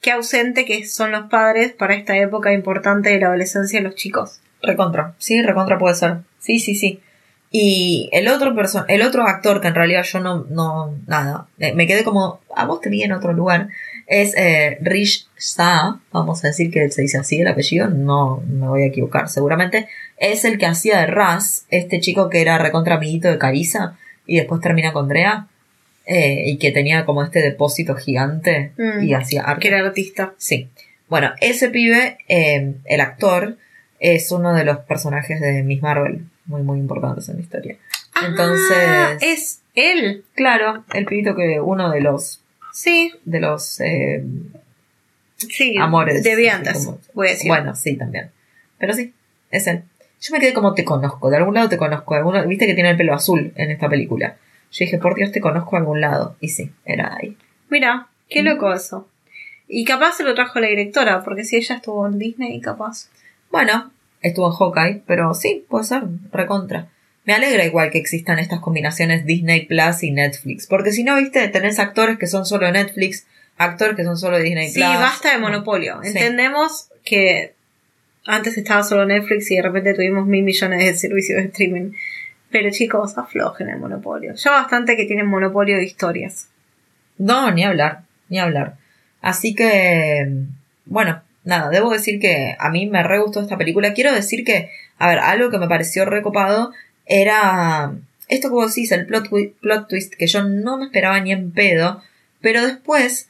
qué 0.00 0.12
ausente 0.12 0.64
que 0.64 0.86
son 0.86 1.12
los 1.12 1.28
padres 1.28 1.72
para 1.72 1.94
esta 1.94 2.16
época 2.16 2.52
importante 2.52 3.10
de 3.10 3.20
la 3.20 3.28
adolescencia 3.28 3.80
de 3.80 3.86
los 3.86 3.94
chicos. 3.94 4.40
Recontra, 4.62 5.14
sí, 5.18 5.40
recontra 5.42 5.78
puede 5.78 5.94
ser. 5.94 6.18
Sí, 6.38 6.58
sí, 6.58 6.74
sí. 6.74 7.00
Y 7.50 8.10
el 8.12 8.28
otro 8.28 8.54
person 8.54 8.84
el 8.88 9.02
otro 9.02 9.26
actor 9.26 9.60
que 9.60 9.68
en 9.68 9.74
realidad 9.74 10.02
yo 10.02 10.20
no, 10.20 10.44
no, 10.50 10.94
nada, 11.06 11.46
me 11.56 11.86
quedé 11.86 12.04
como, 12.04 12.40
a 12.54 12.66
vos 12.66 12.80
te 12.80 12.90
vi 12.90 13.02
en 13.02 13.12
otro 13.12 13.32
lugar, 13.32 13.68
es 14.08 14.34
eh, 14.36 14.78
Rich 14.80 15.28
Sa, 15.36 16.00
vamos 16.10 16.44
a 16.44 16.48
decir 16.48 16.70
que 16.70 16.90
se 16.90 17.02
dice 17.02 17.18
así 17.18 17.40
el 17.40 17.46
apellido, 17.46 17.88
no 17.88 18.42
me 18.48 18.66
voy 18.66 18.82
a 18.82 18.86
equivocar 18.86 19.28
seguramente, 19.28 19.86
es 20.16 20.44
el 20.44 20.58
que 20.58 20.66
hacía 20.66 20.98
de 20.98 21.06
Raz, 21.06 21.66
este 21.68 22.00
chico 22.00 22.28
que 22.30 22.40
era 22.40 22.58
recontra 22.58 22.96
amiguito 22.96 23.28
de 23.28 23.38
Carissa 23.38 23.98
y 24.26 24.36
después 24.36 24.60
termina 24.60 24.92
con 24.92 25.08
Drea. 25.08 25.46
Eh, 26.10 26.44
y 26.46 26.56
que 26.56 26.72
tenía 26.72 27.04
como 27.04 27.22
este 27.22 27.42
depósito 27.42 27.94
gigante 27.94 28.72
mm. 28.78 29.04
y 29.04 29.12
hacía 29.12 29.42
arte. 29.42 29.60
Que 29.60 29.68
era 29.68 29.86
artista. 29.86 30.32
Sí. 30.38 30.70
Bueno, 31.06 31.34
ese 31.42 31.68
pibe, 31.68 32.16
eh, 32.28 32.76
el 32.86 33.00
actor, 33.02 33.58
es 34.00 34.32
uno 34.32 34.54
de 34.54 34.64
los 34.64 34.78
personajes 34.78 35.38
de 35.38 35.62
Miss 35.62 35.82
Marvel, 35.82 36.24
muy, 36.46 36.62
muy 36.62 36.78
importantes 36.78 37.28
en 37.28 37.36
la 37.36 37.42
historia. 37.42 37.76
Ah, 38.14 38.24
Entonces. 38.26 39.18
es 39.20 39.60
él. 39.74 40.24
Claro, 40.34 40.84
el 40.94 41.04
pibito 41.04 41.36
que 41.36 41.60
uno 41.60 41.90
de 41.90 42.00
los. 42.00 42.40
Sí. 42.72 43.12
De 43.24 43.40
los. 43.40 43.80
Eh, 43.80 44.24
sí, 45.36 45.76
amores. 45.78 46.22
Deviantes, 46.22 46.88
voy 47.14 47.28
a 47.28 47.30
decir. 47.30 47.48
Bueno, 47.48 47.74
sí, 47.74 47.96
también. 47.96 48.30
Pero 48.78 48.92
sí, 48.92 49.12
es 49.50 49.66
él. 49.66 49.84
Yo 50.20 50.32
me 50.32 50.40
quedé 50.40 50.52
como 50.52 50.74
te 50.74 50.84
conozco, 50.84 51.30
de 51.30 51.36
algún 51.36 51.54
lado 51.54 51.68
te 51.68 51.76
conozco, 51.76 52.14
de 52.14 52.18
alguno, 52.18 52.44
viste 52.46 52.66
que 52.66 52.74
tiene 52.74 52.90
el 52.90 52.96
pelo 52.96 53.14
azul 53.14 53.52
en 53.54 53.70
esta 53.70 53.88
película. 53.88 54.36
Yo 54.72 54.84
dije, 54.84 54.98
por 54.98 55.14
Dios, 55.14 55.32
te 55.32 55.40
conozco 55.40 55.76
a 55.76 55.78
algún 55.78 56.00
lado. 56.00 56.36
Y 56.40 56.48
sí, 56.48 56.72
era 56.84 57.16
ahí. 57.16 57.36
Mira, 57.68 58.08
qué 58.28 58.42
loco 58.42 58.72
eso. 58.72 59.08
Y 59.68 59.84
capaz 59.84 60.16
se 60.16 60.24
lo 60.24 60.34
trajo 60.34 60.60
la 60.60 60.68
directora, 60.68 61.22
porque 61.22 61.44
si 61.44 61.56
ella 61.56 61.76
estuvo 61.76 62.06
en 62.06 62.18
Disney, 62.18 62.60
capaz. 62.60 63.10
Bueno, 63.50 63.90
estuvo 64.20 64.48
en 64.48 64.52
Hawkeye, 64.54 65.02
pero 65.06 65.34
sí, 65.34 65.64
puede 65.68 65.84
ser, 65.84 66.02
recontra. 66.32 66.88
Me 67.28 67.34
alegra 67.34 67.62
igual 67.66 67.90
que 67.90 67.98
existan 67.98 68.38
estas 68.38 68.60
combinaciones 68.60 69.26
Disney 69.26 69.66
Plus 69.66 70.02
y 70.02 70.12
Netflix, 70.12 70.66
porque 70.66 70.92
si 70.92 71.04
no, 71.04 71.14
viste, 71.16 71.46
tenés 71.48 71.78
actores 71.78 72.16
que 72.18 72.26
son 72.26 72.46
solo 72.46 72.72
Netflix, 72.72 73.26
actores 73.58 73.96
que 73.96 74.04
son 74.04 74.16
solo 74.16 74.38
Disney 74.38 74.72
Plus. 74.72 74.82
Sí, 74.82 74.94
basta 74.94 75.32
de 75.32 75.38
monopolio. 75.38 76.00
Entendemos 76.02 76.88
que 77.04 77.52
antes 78.24 78.56
estaba 78.56 78.82
solo 78.82 79.04
Netflix 79.04 79.50
y 79.50 79.56
de 79.56 79.60
repente 79.60 79.92
tuvimos 79.92 80.26
mil 80.26 80.42
millones 80.42 80.78
de 80.82 80.94
servicios 80.94 81.36
de 81.42 81.48
streaming. 81.48 81.90
Pero 82.48 82.70
chicos, 82.70 83.18
aflojen 83.18 83.68
el 83.68 83.78
monopolio. 83.78 84.32
Ya 84.34 84.52
bastante 84.52 84.96
que 84.96 85.04
tienen 85.04 85.26
monopolio 85.26 85.76
de 85.76 85.84
historias. 85.84 86.48
No, 87.18 87.50
ni 87.50 87.62
hablar, 87.62 88.04
ni 88.30 88.38
hablar. 88.38 88.76
Así 89.20 89.54
que, 89.54 90.32
bueno, 90.86 91.20
nada, 91.44 91.68
debo 91.68 91.92
decir 91.92 92.20
que 92.20 92.56
a 92.58 92.70
mí 92.70 92.86
me 92.86 93.02
re 93.02 93.18
gustó 93.18 93.42
esta 93.42 93.58
película. 93.58 93.92
Quiero 93.92 94.14
decir 94.14 94.46
que, 94.46 94.70
a 94.96 95.10
ver, 95.10 95.18
algo 95.18 95.50
que 95.50 95.58
me 95.58 95.68
pareció 95.68 96.06
recopado 96.06 96.72
era 97.08 97.94
esto 98.28 98.48
que 98.48 98.54
vos 98.54 98.74
decís, 98.74 98.92
el 98.92 99.06
plot, 99.06 99.28
plot 99.60 99.88
twist, 99.88 100.14
que 100.14 100.26
yo 100.26 100.44
no 100.44 100.78
me 100.78 100.84
esperaba 100.84 101.18
ni 101.20 101.32
en 101.32 101.50
pedo, 101.50 102.02
pero 102.40 102.64
después, 102.64 103.28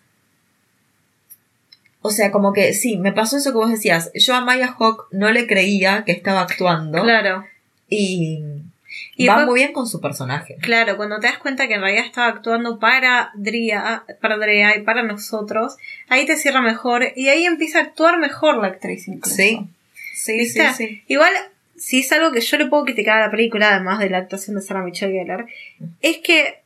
o 2.02 2.10
sea, 2.10 2.30
como 2.30 2.52
que 2.52 2.74
sí, 2.74 2.98
me 2.98 3.12
pasó 3.12 3.36
eso 3.36 3.52
que 3.52 3.58
vos 3.58 3.70
decías. 3.70 4.10
Yo 4.14 4.34
a 4.34 4.40
Maya 4.40 4.74
Hawk 4.78 5.08
no 5.12 5.30
le 5.30 5.46
creía 5.46 6.04
que 6.04 6.12
estaba 6.12 6.42
actuando. 6.42 7.02
Claro. 7.02 7.44
Y 7.88 8.42
y 9.16 9.26
va 9.26 9.44
muy 9.44 9.56
bien 9.56 9.72
con 9.72 9.86
su 9.86 10.00
personaje. 10.00 10.56
Claro, 10.60 10.96
cuando 10.96 11.18
te 11.18 11.26
das 11.26 11.38
cuenta 11.38 11.66
que 11.66 11.74
en 11.74 11.80
realidad 11.80 12.06
estaba 12.06 12.28
actuando 12.28 12.78
para 12.78 13.32
Drea, 13.34 14.04
para 14.20 14.36
Drea 14.36 14.76
y 14.76 14.82
para 14.82 15.02
nosotros, 15.02 15.76
ahí 16.08 16.24
te 16.24 16.36
cierra 16.36 16.62
mejor 16.62 17.12
y 17.16 17.28
ahí 17.28 17.44
empieza 17.44 17.80
a 17.80 17.82
actuar 17.82 18.18
mejor 18.18 18.58
la 18.58 18.68
actriz 18.68 19.08
incluso. 19.08 19.36
Sí, 19.36 19.66
sí, 20.14 20.46
sí, 20.46 20.62
sí. 20.76 21.02
Igual, 21.08 21.32
si 21.78 22.00
es 22.00 22.12
algo 22.12 22.32
que 22.32 22.40
yo 22.40 22.58
le 22.58 22.66
puedo 22.66 22.84
criticar 22.84 23.18
a 23.18 23.26
la 23.26 23.30
película, 23.30 23.74
además 23.74 23.98
de 23.98 24.10
la 24.10 24.18
actuación 24.18 24.56
de 24.56 24.62
Sarah 24.62 24.82
Michelle 24.82 25.12
Gellar, 25.12 25.46
es 26.00 26.18
que 26.18 26.60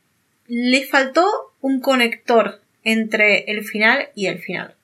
le 0.46 0.86
faltó 0.86 1.26
un 1.60 1.80
conector 1.80 2.60
entre 2.84 3.44
el 3.50 3.64
final 3.64 4.08
y 4.14 4.26
el 4.26 4.38
final 4.38 4.74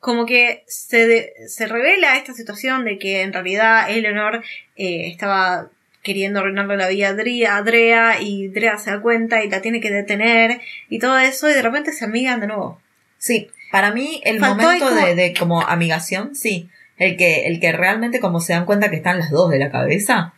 como 0.00 0.26
que 0.26 0.64
se, 0.66 1.32
se 1.48 1.66
revela 1.66 2.16
esta 2.16 2.32
situación 2.32 2.84
de 2.84 2.98
que 2.98 3.22
en 3.22 3.32
realidad 3.32 3.90
Eleanor 3.90 4.44
eh, 4.76 5.08
estaba 5.08 5.70
queriendo 6.02 6.40
arruinarle 6.40 6.76
la 6.76 6.88
vida 6.88 7.08
a 7.08 7.62
Drea, 7.62 8.20
y 8.20 8.48
Drea 8.48 8.78
se 8.78 8.90
da 8.90 9.00
cuenta 9.00 9.44
y 9.44 9.50
la 9.50 9.60
tiene 9.60 9.80
que 9.80 9.90
detener 9.90 10.60
y 10.88 10.98
todo 11.00 11.18
eso 11.18 11.50
y 11.50 11.54
de 11.54 11.62
repente 11.62 11.92
se 11.92 12.04
amigan 12.04 12.40
de 12.40 12.46
nuevo. 12.46 12.80
Sí, 13.18 13.50
para 13.72 13.90
mí 13.92 14.20
el 14.24 14.40
momento 14.40 14.94
de, 14.94 15.14
de, 15.14 15.34
como 15.34 15.60
amigación, 15.62 16.36
sí, 16.36 16.70
el 16.98 17.16
que, 17.16 17.46
el 17.46 17.60
que 17.60 17.72
realmente 17.72 18.20
como 18.20 18.40
se 18.40 18.52
dan 18.52 18.66
cuenta 18.66 18.90
que 18.90 18.96
están 18.96 19.18
las 19.18 19.30
dos 19.30 19.50
de 19.50 19.58
la 19.58 19.70
cabeza, 19.70 20.34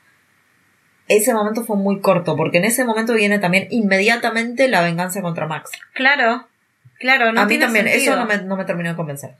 ese 1.08 1.34
momento 1.34 1.64
fue 1.64 1.76
muy 1.76 2.00
corto, 2.00 2.36
porque 2.36 2.58
en 2.58 2.64
ese 2.64 2.84
momento 2.84 3.14
viene 3.14 3.38
también 3.38 3.66
inmediatamente 3.70 4.68
la 4.68 4.82
venganza 4.82 5.22
contra 5.22 5.46
Max. 5.46 5.70
Claro, 5.94 6.46
claro, 6.98 7.32
no 7.32 7.40
A 7.40 7.46
mí 7.46 7.58
también, 7.58 7.88
eso 7.88 8.14
no 8.14 8.26
me, 8.26 8.38
no 8.38 8.56
me 8.56 8.64
terminó 8.64 8.90
de 8.90 8.96
convencer. 8.96 9.34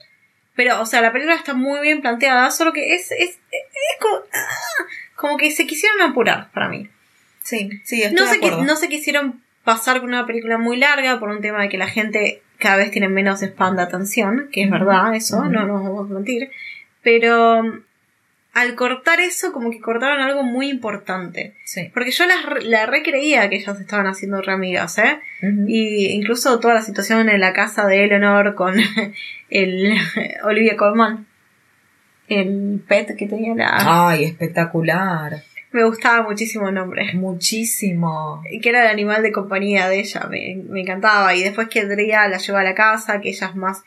Pero, 0.56 0.80
o 0.80 0.87
sea, 0.87 1.00
la 1.00 1.12
película 1.12 1.37
está 1.37 1.54
muy 1.54 1.80
bien 1.80 2.00
planteada, 2.00 2.50
solo 2.50 2.72
que 2.72 2.94
es, 2.94 3.12
es, 3.12 3.38
es, 3.52 3.98
como, 4.00 4.16
ah, 4.16 4.85
como 5.14 5.37
que 5.37 5.50
se 5.52 5.66
quisieron 5.66 6.00
apurar 6.02 6.50
para 6.52 6.68
mí. 6.68 6.88
Sí, 7.42 7.70
sí, 7.85 8.02
estoy 8.02 8.16
no 8.18 8.30
de 8.30 8.38
se, 8.38 8.62
no 8.64 8.76
se 8.76 8.88
quisieron 8.88 9.42
pasar 9.64 10.00
con 10.00 10.09
una 10.09 10.26
película 10.26 10.59
muy 10.59 10.76
larga 10.76 11.20
por 11.20 11.28
un 11.28 11.40
tema 11.40 11.62
de 11.62 11.68
que 11.68 11.78
la 11.78 11.87
gente 11.87 12.42
cada 12.59 12.76
vez 12.76 12.90
tiene 12.90 13.09
menos 13.09 13.42
spam 13.42 13.76
de 13.76 13.83
atención, 13.83 14.48
que 14.52 14.64
es 14.64 14.70
verdad 14.70 15.14
eso, 15.14 15.44
no 15.44 15.66
nos 15.66 15.83
vamos 15.83 16.11
a 16.11 16.14
mentir. 16.14 16.50
Pero 17.02 17.62
al 18.52 18.74
cortar 18.74 19.20
eso, 19.20 19.52
como 19.52 19.70
que 19.70 19.80
cortaron 19.80 20.20
algo 20.20 20.42
muy 20.42 20.68
importante. 20.68 21.54
Sí. 21.64 21.90
Porque 21.94 22.10
yo 22.10 22.24
la, 22.26 22.34
la 22.62 22.86
recreía 22.86 23.48
que 23.48 23.56
ellas 23.56 23.78
estaban 23.80 24.06
haciendo 24.06 24.42
re 24.42 24.52
amigas, 24.52 24.98
¿eh? 24.98 25.20
Y 25.68 26.08
incluso 26.08 26.58
toda 26.58 26.74
la 26.74 26.82
situación 26.82 27.28
en 27.28 27.40
la 27.40 27.52
casa 27.52 27.86
de 27.86 28.04
Eleanor 28.04 28.54
con 28.54 28.74
el 29.50 29.94
Olivia 30.44 30.76
Colman. 30.76 31.26
el 32.28 32.82
pet 32.86 33.16
que 33.16 33.26
tenía 33.26 33.54
la... 33.54 34.08
Ay, 34.08 34.24
espectacular. 34.24 35.42
Me 35.72 35.84
gustaba 35.84 36.28
muchísimo 36.28 36.68
el 36.68 36.74
nombre. 36.74 37.14
Muchísimo. 37.14 38.42
Que 38.60 38.68
era 38.68 38.82
el 38.82 38.88
animal 38.88 39.22
de 39.22 39.30
compañía 39.30 39.88
de 39.88 40.00
ella, 40.00 40.26
me, 40.28 40.60
me 40.68 40.80
encantaba. 40.80 41.32
Y 41.36 41.44
después 41.44 41.68
que 41.68 41.84
Drea 41.84 42.26
la 42.26 42.38
lleva 42.38 42.60
a 42.60 42.64
la 42.64 42.74
casa, 42.74 43.20
que 43.20 43.28
ella 43.28 43.46
es 43.46 43.54
más 43.54 43.84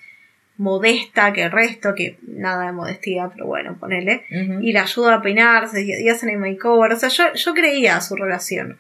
modesta 0.58 1.34
que 1.34 1.44
el 1.44 1.52
resto, 1.52 1.96
que 1.96 2.18
nada 2.22 2.68
de 2.68 2.72
modestia, 2.72 3.30
pero 3.34 3.48
bueno, 3.48 3.78
ponele. 3.80 4.26
Y 4.62 4.72
la 4.72 4.84
ayuda 4.84 5.16
a 5.16 5.22
peinarse 5.22 5.84
y, 5.84 6.10
hacen 6.10 6.30
el 6.30 6.38
makeover. 6.38 6.94
O 6.94 6.96
sea, 7.00 7.10
yo, 7.10 7.34
yo 7.34 7.54
creía 7.54 8.00
su 8.02 8.16
relación. 8.16 8.78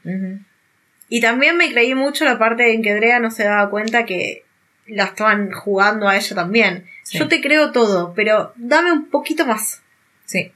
Y 1.09 1.21
también 1.21 1.57
me 1.57 1.71
creí 1.71 1.95
mucho 1.95 2.25
la 2.25 2.39
parte 2.39 2.73
en 2.73 2.81
que 2.81 2.95
Drea 2.95 3.19
no 3.19 3.31
se 3.31 3.43
daba 3.43 3.69
cuenta 3.69 4.05
que 4.05 4.45
la 4.87 5.05
estaban 5.05 5.51
jugando 5.51 6.07
a 6.07 6.15
ella 6.15 6.35
también. 6.35 6.85
Yo 7.11 7.27
te 7.27 7.41
creo 7.41 7.71
todo, 7.71 8.13
pero 8.15 8.53
dame 8.55 8.91
un 8.91 9.09
poquito 9.09 9.45
más. 9.45 9.81
Sí, 10.25 10.51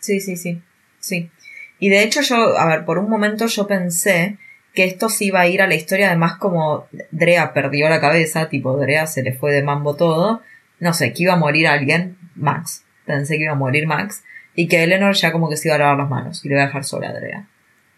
sí, 0.00 0.20
sí, 0.20 0.36
sí, 0.36 0.62
sí. 0.98 1.30
Y 1.78 1.88
de 1.88 2.02
hecho 2.02 2.22
yo, 2.22 2.58
a 2.58 2.66
ver, 2.66 2.84
por 2.84 2.98
un 2.98 3.10
momento 3.10 3.46
yo 3.46 3.66
pensé 3.66 4.38
que 4.74 4.84
esto 4.84 5.08
sí 5.08 5.26
iba 5.26 5.40
a 5.40 5.48
ir 5.48 5.60
a 5.60 5.66
la 5.66 5.74
historia, 5.74 6.08
además 6.08 6.36
como 6.36 6.86
Drea 7.10 7.52
perdió 7.52 7.88
la 7.88 8.00
cabeza, 8.00 8.48
tipo 8.48 8.76
Drea 8.76 9.06
se 9.06 9.22
le 9.22 9.34
fue 9.34 9.52
de 9.52 9.62
mambo 9.62 9.96
todo, 9.96 10.42
no 10.82 10.92
sé, 10.92 11.12
que 11.12 11.22
iba 11.22 11.34
a 11.34 11.36
morir 11.36 11.68
alguien, 11.68 12.18
Max, 12.34 12.84
pensé 13.06 13.36
que 13.36 13.44
iba 13.44 13.52
a 13.52 13.56
morir 13.56 13.86
Max, 13.86 14.24
y 14.56 14.66
que 14.66 14.82
Eleanor 14.82 15.14
ya 15.14 15.30
como 15.30 15.48
que 15.48 15.56
se 15.56 15.68
iba 15.68 15.76
a 15.76 15.78
lavar 15.78 15.96
las 15.96 16.10
manos 16.10 16.44
y 16.44 16.48
le 16.48 16.54
iba 16.54 16.64
a 16.64 16.66
dejar 16.66 16.82
sola 16.82 17.10
a 17.10 17.12
Drea. 17.12 17.46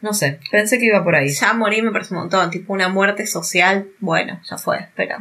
No 0.02 0.12
sé, 0.12 0.38
pensé 0.50 0.78
que 0.78 0.84
iba 0.84 1.02
por 1.02 1.14
ahí. 1.16 1.30
Ya 1.30 1.54
morir 1.54 1.82
me 1.82 1.92
parece 1.92 2.12
un 2.12 2.20
montón, 2.20 2.50
tipo 2.50 2.74
una 2.74 2.90
muerte 2.90 3.26
social, 3.26 3.88
bueno, 4.00 4.38
ya 4.44 4.58
fue, 4.58 4.90
pero... 4.94 5.16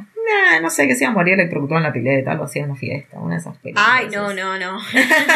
no 0.62 0.70
sé, 0.70 0.90
que 0.90 0.96
se 0.96 1.06
iba 1.06 1.12
a 1.12 1.14
morir 1.14 1.36
electrocutado 1.36 1.78
en 1.78 1.84
la 1.84 1.94
pileta, 1.94 2.32
algo 2.32 2.44
así 2.44 2.60
en 2.60 2.66
una 2.66 2.76
fiesta, 2.76 3.18
una 3.18 3.36
de 3.36 3.40
esas 3.40 3.56
películas. 3.60 3.88
Ay, 3.90 4.10
no, 4.12 4.34
no, 4.34 4.60
no. 4.60 4.80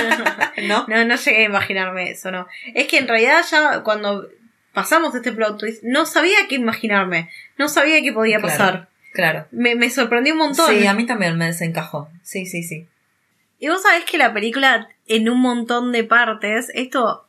¿No? 0.68 0.86
No, 0.90 1.06
no 1.06 1.16
llegué 1.16 1.44
a 1.44 1.46
imaginarme 1.46 2.12
eso, 2.12 2.30
no. 2.30 2.46
Es 2.76 2.88
que 2.88 2.98
en 2.98 3.08
realidad 3.08 3.40
ya 3.50 3.84
cuando 3.84 4.28
pasamos 4.74 5.16
este 5.16 5.32
plot 5.32 5.58
twist, 5.58 5.82
no 5.84 6.06
sabía 6.06 6.40
qué 6.50 6.56
imaginarme, 6.56 7.30
no 7.58 7.70
sabía 7.70 8.02
qué 8.02 8.12
podía 8.12 8.42
pasar. 8.42 8.90
Claro. 9.18 9.48
Me, 9.50 9.74
me 9.74 9.90
sorprendió 9.90 10.34
un 10.34 10.38
montón. 10.38 10.70
Sí, 10.70 10.86
a 10.86 10.94
mí 10.94 11.08
también 11.08 11.36
me 11.40 11.46
desencajó. 11.46 12.08
Sí, 12.22 12.46
sí, 12.46 12.62
sí. 12.62 12.86
Y 13.58 13.68
vos 13.68 13.82
sabés 13.82 14.06
que 14.06 14.20
la 14.20 14.32
película, 14.32 14.90
en 15.08 15.28
un 15.28 15.42
montón 15.42 15.92
de 15.92 16.04
partes, 16.04 16.70
esto 16.76 17.26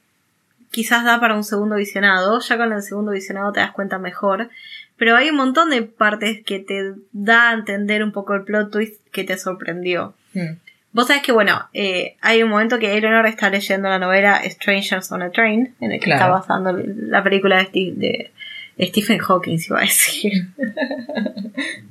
quizás 0.71 1.03
da 1.07 1.19
para 1.19 1.35
un 1.35 1.45
segundo 1.45 1.77
visionado, 1.77 2.41
ya 2.41 2.59
con 2.59 2.75
el 2.75 2.83
segundo 2.83 3.13
visionado 3.13 3.53
te 3.53 3.61
das 3.61 3.73
cuenta 3.73 3.99
mejor, 3.99 4.51
pero 4.99 5.17
hay 5.17 5.31
un 5.31 5.37
montón 5.37 5.71
de 5.71 5.81
partes 5.81 6.45
que 6.45 6.59
te 6.59 6.93
da 7.13 7.49
a 7.49 7.55
entender 7.55 8.05
un 8.05 8.13
poco 8.13 8.35
el 8.35 8.45
plot 8.45 8.71
twist 8.71 9.01
que 9.11 9.25
te 9.25 9.39
sorprendió. 9.39 10.13
Hmm. 10.35 10.59
Vos 10.93 11.07
sabés 11.07 11.23
que, 11.23 11.33
bueno, 11.33 11.71
eh, 11.73 12.17
hay 12.21 12.43
un 12.43 12.51
momento 12.51 12.79
que 12.79 12.99
Eleanor 12.99 13.25
está 13.25 13.49
leyendo 13.49 13.89
la 13.89 13.99
novela 13.99 14.43
Strangers 14.45 15.11
on 15.11 15.23
a 15.23 15.31
Train, 15.31 15.75
en 15.81 15.93
el 15.93 16.01
que 16.01 16.11
está 16.11 16.29
basando 16.29 16.71
la 16.75 17.23
película 17.23 17.57
de, 17.57 17.93
de 17.97 18.31
Stephen 18.79 19.19
Hawking, 19.19 19.59
iba 19.67 19.79
a 19.79 19.83
decir. 19.83 20.49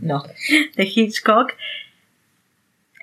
no. 0.01 0.23
De 0.75 0.83
Hitchcock. 0.85 1.53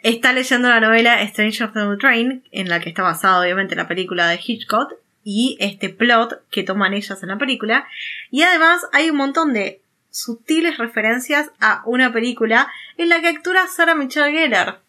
Está 0.03 0.33
leyendo 0.33 0.69
la 0.69 0.81
novela 0.81 1.27
Strangers 1.27 1.75
on 1.77 1.93
a 1.93 1.99
Train, 1.99 2.45
en 2.53 2.69
la 2.69 2.81
que 2.81 2.91
está 2.91 3.03
basada 3.03 3.41
obviamente 3.41 3.75
la 3.75 3.89
película 3.89 4.29
de 4.29 4.39
Hitchcock, 4.45 4.95
y 5.23 5.57
este 5.61 5.89
plot 5.89 6.43
que 6.51 6.63
toman 6.63 6.93
ellas 6.93 7.23
en 7.23 7.31
la 7.31 7.39
película. 7.39 7.87
Y 8.31 8.43
además 8.43 8.83
hay 8.93 9.11
un 9.11 9.17
montón 9.17 9.55
de 9.55 9.81
sutiles 10.11 10.79
referencias 10.79 11.51
a 11.61 11.83
una 11.87 12.13
película 12.13 12.71
en 12.99 13.09
la 13.09 13.21
que 13.21 13.29
actúa 13.29 13.67
Sarah 13.67 13.95
Michelle 13.95 14.33
Gellar. 14.33 14.81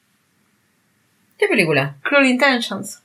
¿Qué 1.38 1.48
película? 1.48 1.96
Cruel 2.04 2.26
Intentions. 2.26 3.02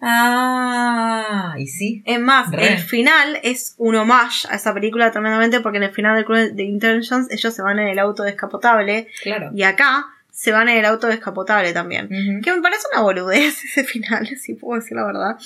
Ah, 0.00 1.54
y 1.58 1.66
sí. 1.66 2.02
Es 2.06 2.18
más, 2.18 2.52
el 2.52 2.78
final 2.78 3.38
es 3.42 3.74
un 3.76 3.96
homage 3.96 4.48
a 4.48 4.56
esa 4.56 4.72
película 4.72 5.10
tremendamente 5.10 5.60
porque 5.60 5.78
en 5.78 5.84
el 5.84 5.92
final 5.92 6.16
de 6.16 6.24
Cruel 6.24 6.58
Intentions 6.58 7.30
ellos 7.30 7.54
se 7.54 7.62
van 7.62 7.78
en 7.78 7.88
el 7.88 7.98
auto 7.98 8.22
descapotable. 8.22 9.08
Claro. 9.22 9.50
Y 9.54 9.62
acá 9.62 10.06
se 10.30 10.52
van 10.52 10.68
en 10.70 10.78
el 10.78 10.86
auto 10.86 11.06
descapotable 11.06 11.72
también. 11.74 12.08
Que 12.42 12.52
me 12.52 12.62
parece 12.62 12.86
una 12.92 13.02
boludez 13.02 13.62
ese 13.64 13.84
final, 13.84 14.26
si 14.38 14.54
puedo 14.54 14.80
decir 14.80 14.96
la 14.96 15.04
verdad. 15.04 15.36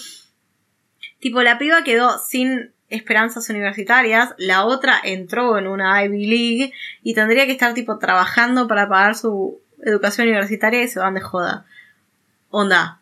Tipo, 1.19 1.43
la 1.43 1.59
piba 1.59 1.83
quedó 1.83 2.19
sin 2.19 2.71
esperanzas 2.91 3.49
universitarias, 3.51 4.35
la 4.39 4.65
otra 4.65 5.01
entró 5.03 5.59
en 5.59 5.67
una 5.67 6.05
Ivy 6.05 6.27
League 6.27 6.73
y 7.03 7.15
tendría 7.15 7.47
que 7.47 7.53
estar 7.53 7.75
tipo 7.75 7.99
trabajando 7.99 8.69
para 8.69 8.89
pagar 8.89 9.17
su 9.17 9.61
educación 9.83 10.29
universitaria 10.29 10.83
y 10.83 10.89
se 10.89 11.01
van 11.01 11.15
de 11.15 11.21
joda. 11.21 11.67
Onda, 12.51 13.01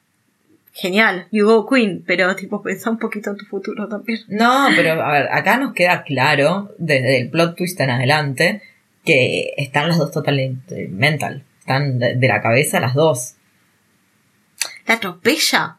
genial, 0.73 1.27
you 1.31 1.47
go 1.47 1.67
queen, 1.67 2.03
pero 2.07 2.35
tipo 2.35 2.63
pensá 2.63 2.91
un 2.91 2.99
poquito 2.99 3.31
en 3.31 3.37
tu 3.37 3.45
futuro 3.47 3.89
también. 3.89 4.21
No, 4.29 4.69
pero 4.75 5.03
a 5.03 5.13
ver, 5.13 5.29
acá 5.31 5.59
nos 5.59 5.75
queda 5.75 6.03
claro, 6.03 6.75
desde 6.79 7.21
el 7.21 7.31
plot 7.31 7.57
twist 7.57 7.79
en 7.81 7.91
adelante, 7.91 8.63
que 9.05 9.53
están 9.57 9.89
las 9.89 9.99
dos 9.99 10.11
totalmente 10.11 10.89
mental, 10.89 11.45
están 11.61 11.99
de, 11.99 12.17
la 12.21 12.41
cabeza 12.41 12.81
las 12.81 12.95
dos. 12.95 13.35
La 14.87 14.95
atropella. 14.95 15.77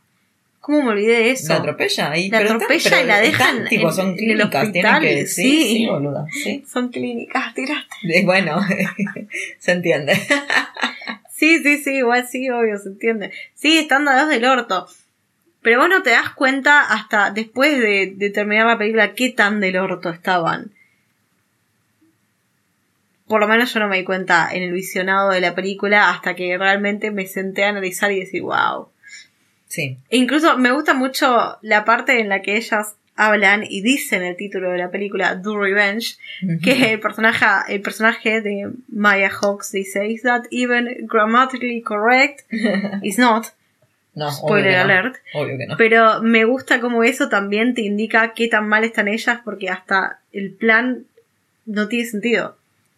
¿Cómo 0.59 0.83
me 0.83 0.89
olvidé 0.91 1.17
de 1.17 1.31
eso? 1.31 1.51
La 1.51 1.59
atropella 1.59 2.15
y 2.15 2.29
la 2.29 2.37
atropella 2.39 3.01
y 3.01 3.05
la 3.05 3.19
dejan 3.19 3.65
tipo, 3.65 3.91
son 3.91 4.15
clínicas, 4.15 4.71
tienen 4.71 5.01
que 5.01 5.25
sí, 5.27 5.43
sí, 5.43 5.73
sí, 5.73 5.87
boluda, 5.87 6.25
sí. 6.31 6.63
Son 6.71 6.87
clínicas, 6.87 7.53
tiraste. 7.53 8.23
Bueno, 8.23 8.61
se 9.59 9.71
entiende. 9.73 10.13
sí, 11.43 11.59
sí, 11.63 11.83
sí, 11.83 11.95
igual 11.97 12.25
sí, 12.25 12.49
obvio, 12.49 12.77
se 12.77 12.89
entiende. 12.89 13.31
Sí, 13.53 13.77
están 13.77 14.05
dados 14.05 14.29
del 14.29 14.45
orto. 14.45 14.87
Pero 15.61 15.79
vos 15.79 15.89
no 15.89 16.03
te 16.03 16.11
das 16.11 16.29
cuenta 16.31 16.81
hasta 16.81 17.31
después 17.31 17.79
de, 17.79 18.13
de 18.15 18.29
terminar 18.29 18.67
la 18.67 18.77
película 18.77 19.13
qué 19.13 19.29
tan 19.29 19.59
del 19.59 19.77
orto 19.77 20.09
estaban. 20.09 20.71
Por 23.27 23.41
lo 23.41 23.47
menos 23.47 23.73
yo 23.73 23.79
no 23.79 23.87
me 23.87 23.97
di 23.97 24.03
cuenta 24.03 24.49
en 24.53 24.63
el 24.63 24.71
visionado 24.71 25.31
de 25.31 25.41
la 25.41 25.55
película 25.55 26.09
hasta 26.09 26.35
que 26.35 26.57
realmente 26.57 27.11
me 27.11 27.25
senté 27.25 27.65
a 27.65 27.69
analizar 27.69 28.11
y 28.11 28.19
decir, 28.19 28.41
wow 28.41 28.89
Sí. 29.67 29.97
E 30.09 30.17
incluso 30.17 30.55
me 30.59 30.71
gusta 30.71 30.93
mucho 30.93 31.57
la 31.61 31.83
parte 31.83 32.19
en 32.19 32.29
la 32.29 32.43
que 32.43 32.57
ellas 32.57 32.95
hablan 33.15 33.63
y 33.67 33.81
dicen 33.81 34.23
el 34.23 34.35
título 34.35 34.71
de 34.71 34.77
la 34.77 34.91
película 34.91 35.35
Do 35.35 35.59
Revenge, 35.59 36.17
que 36.63 36.93
el 36.93 36.99
personaje, 36.99 37.45
el 37.69 37.81
personaje 37.81 38.41
de 38.41 38.71
Maya 38.89 39.29
Hawks 39.29 39.71
dice, 39.71 40.07
Is 40.07 40.23
that 40.23 40.43
even 40.51 41.07
grammatically 41.07 41.81
correct? 41.81 42.41
It's 43.01 43.17
not. 43.17 43.47
No, 44.15 44.31
Spoiler 44.31 44.75
alert. 44.75 45.15
Obvio 45.33 45.57
que 45.57 45.65
no. 45.65 45.77
Pero 45.77 46.21
me 46.21 46.45
gusta 46.45 46.79
como 46.79 47.03
eso 47.03 47.29
también 47.29 47.73
te 47.73 47.81
indica 47.81 48.33
qué 48.33 48.47
tan 48.47 48.67
mal 48.67 48.83
están 48.83 49.07
ellas 49.07 49.39
porque 49.43 49.69
hasta 49.69 50.19
el 50.31 50.51
plan 50.51 51.05
no 51.65 51.87
tiene 51.87 52.05
sentido. 52.05 52.55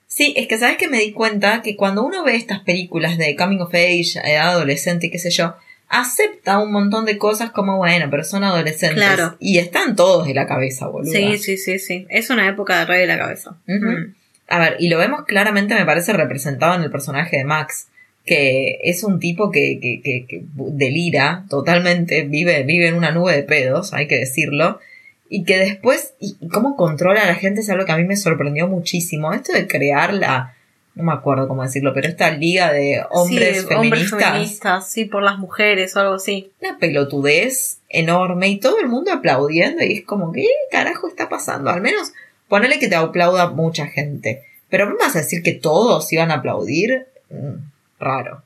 Sí, 0.08 0.34
es 0.38 0.48
que 0.48 0.58
sabes 0.58 0.78
que 0.78 0.88
me 0.88 1.00
di 1.00 1.12
cuenta 1.14 1.62
que 1.62 1.76
cuando 1.76 2.04
uno 2.04 2.24
ve 2.24 2.36
estas 2.36 2.60
películas 2.60 3.18
de 3.18 3.36
coming 3.36 3.60
of 3.60 3.74
age, 3.74 4.20
edad 4.24 4.50
adolescente, 4.50 5.10
qué 5.10 5.20
sé 5.20 5.30
yo, 5.30 5.56
acepta 5.90 6.60
un 6.60 6.72
montón 6.72 7.06
de 7.06 7.18
cosas 7.18 7.52
como, 7.52 7.78
bueno, 7.78 8.08
pero 8.10 8.24
son 8.24 8.44
adolescentes. 8.44 8.98
Claro. 8.98 9.36
Y 9.40 9.58
están 9.60 9.96
todos 9.96 10.28
de 10.28 10.34
la 10.34 10.48
cabeza, 10.48 10.88
boludo. 10.88 11.12
Sí, 11.12 11.38
sí, 11.38 11.58
sí, 11.58 11.80
sí. 11.80 12.06
Es 12.10 12.30
una 12.30 12.48
época 12.48 12.80
de 12.80 12.86
rey 12.86 13.02
de 13.02 13.08
la 13.08 13.18
cabeza. 13.18 13.58
Mm. 13.68 14.14
A 14.48 14.60
ver, 14.60 14.76
y 14.80 14.90
lo 14.90 14.98
vemos 14.98 15.26
claramente, 15.26 15.76
me 15.76 15.86
parece, 15.86 16.14
representado 16.14 16.76
en 16.76 16.84
el 16.84 16.92
personaje 16.92 17.38
de 17.38 17.46
Max, 17.46 17.88
que 18.26 18.80
es 18.84 19.04
un 19.04 19.20
tipo 19.20 19.52
que, 19.52 19.80
que, 19.80 20.02
que, 20.02 20.26
que 20.28 20.44
delira 20.56 21.46
totalmente, 21.50 22.24
vive, 22.24 22.64
vive 22.64 22.88
en 22.88 22.96
una 22.96 23.12
nube 23.12 23.36
de 23.36 23.44
pedos, 23.44 23.94
hay 23.94 24.08
que 24.08 24.18
decirlo. 24.18 24.80
Y 25.28 25.44
que 25.44 25.58
después, 25.58 26.14
y 26.20 26.36
cómo 26.50 26.76
controla 26.76 27.24
a 27.24 27.28
la 27.28 27.36
gente 27.36 27.62
es 27.62 27.70
algo 27.70 27.86
que 27.86 27.92
a 27.92 27.98
mí 27.98 28.04
me 28.04 28.16
sorprendió 28.16 28.68
muchísimo. 28.68 29.34
Esto 29.34 29.54
de 29.54 29.68
crear 29.68 30.14
la, 30.14 30.56
no 30.96 31.04
me 31.04 31.14
acuerdo 31.14 31.48
cómo 31.48 31.64
decirlo, 31.64 31.94
pero 31.94 32.08
esta 32.08 32.32
liga 32.32 32.72
de 32.72 33.04
hombres 33.10 33.66
feministas. 33.66 34.14
Hombres 34.14 34.32
feministas, 34.32 34.90
sí, 34.90 35.06
por 35.06 35.24
las 35.24 35.38
mujeres 35.38 35.96
o 35.96 36.00
algo 36.00 36.14
así. 36.16 36.52
Una 36.62 36.78
pelotudez 36.78 37.80
enorme 37.90 38.48
y 38.48 38.60
todo 38.60 38.80
el 38.80 38.88
mundo 38.88 39.12
aplaudiendo 39.12 39.84
y 39.84 39.98
es 39.98 40.06
como, 40.06 40.32
¿qué 40.32 40.48
carajo 40.72 41.08
está 41.10 41.28
pasando? 41.28 41.70
Al 41.70 41.82
menos 41.82 42.14
ponele 42.48 42.80
que 42.80 42.88
te 42.88 42.96
aplauda 42.96 43.50
mucha 43.50 43.88
gente. 43.88 44.44
Pero 44.70 44.90
¿no 44.90 44.98
vas 44.98 45.16
a 45.16 45.20
decir 45.20 45.44
que 45.44 45.54
todos 45.54 46.12
iban 46.14 46.32
a 46.32 46.36
aplaudir? 46.36 47.08
Mm, 47.30 47.70
raro. 48.00 48.44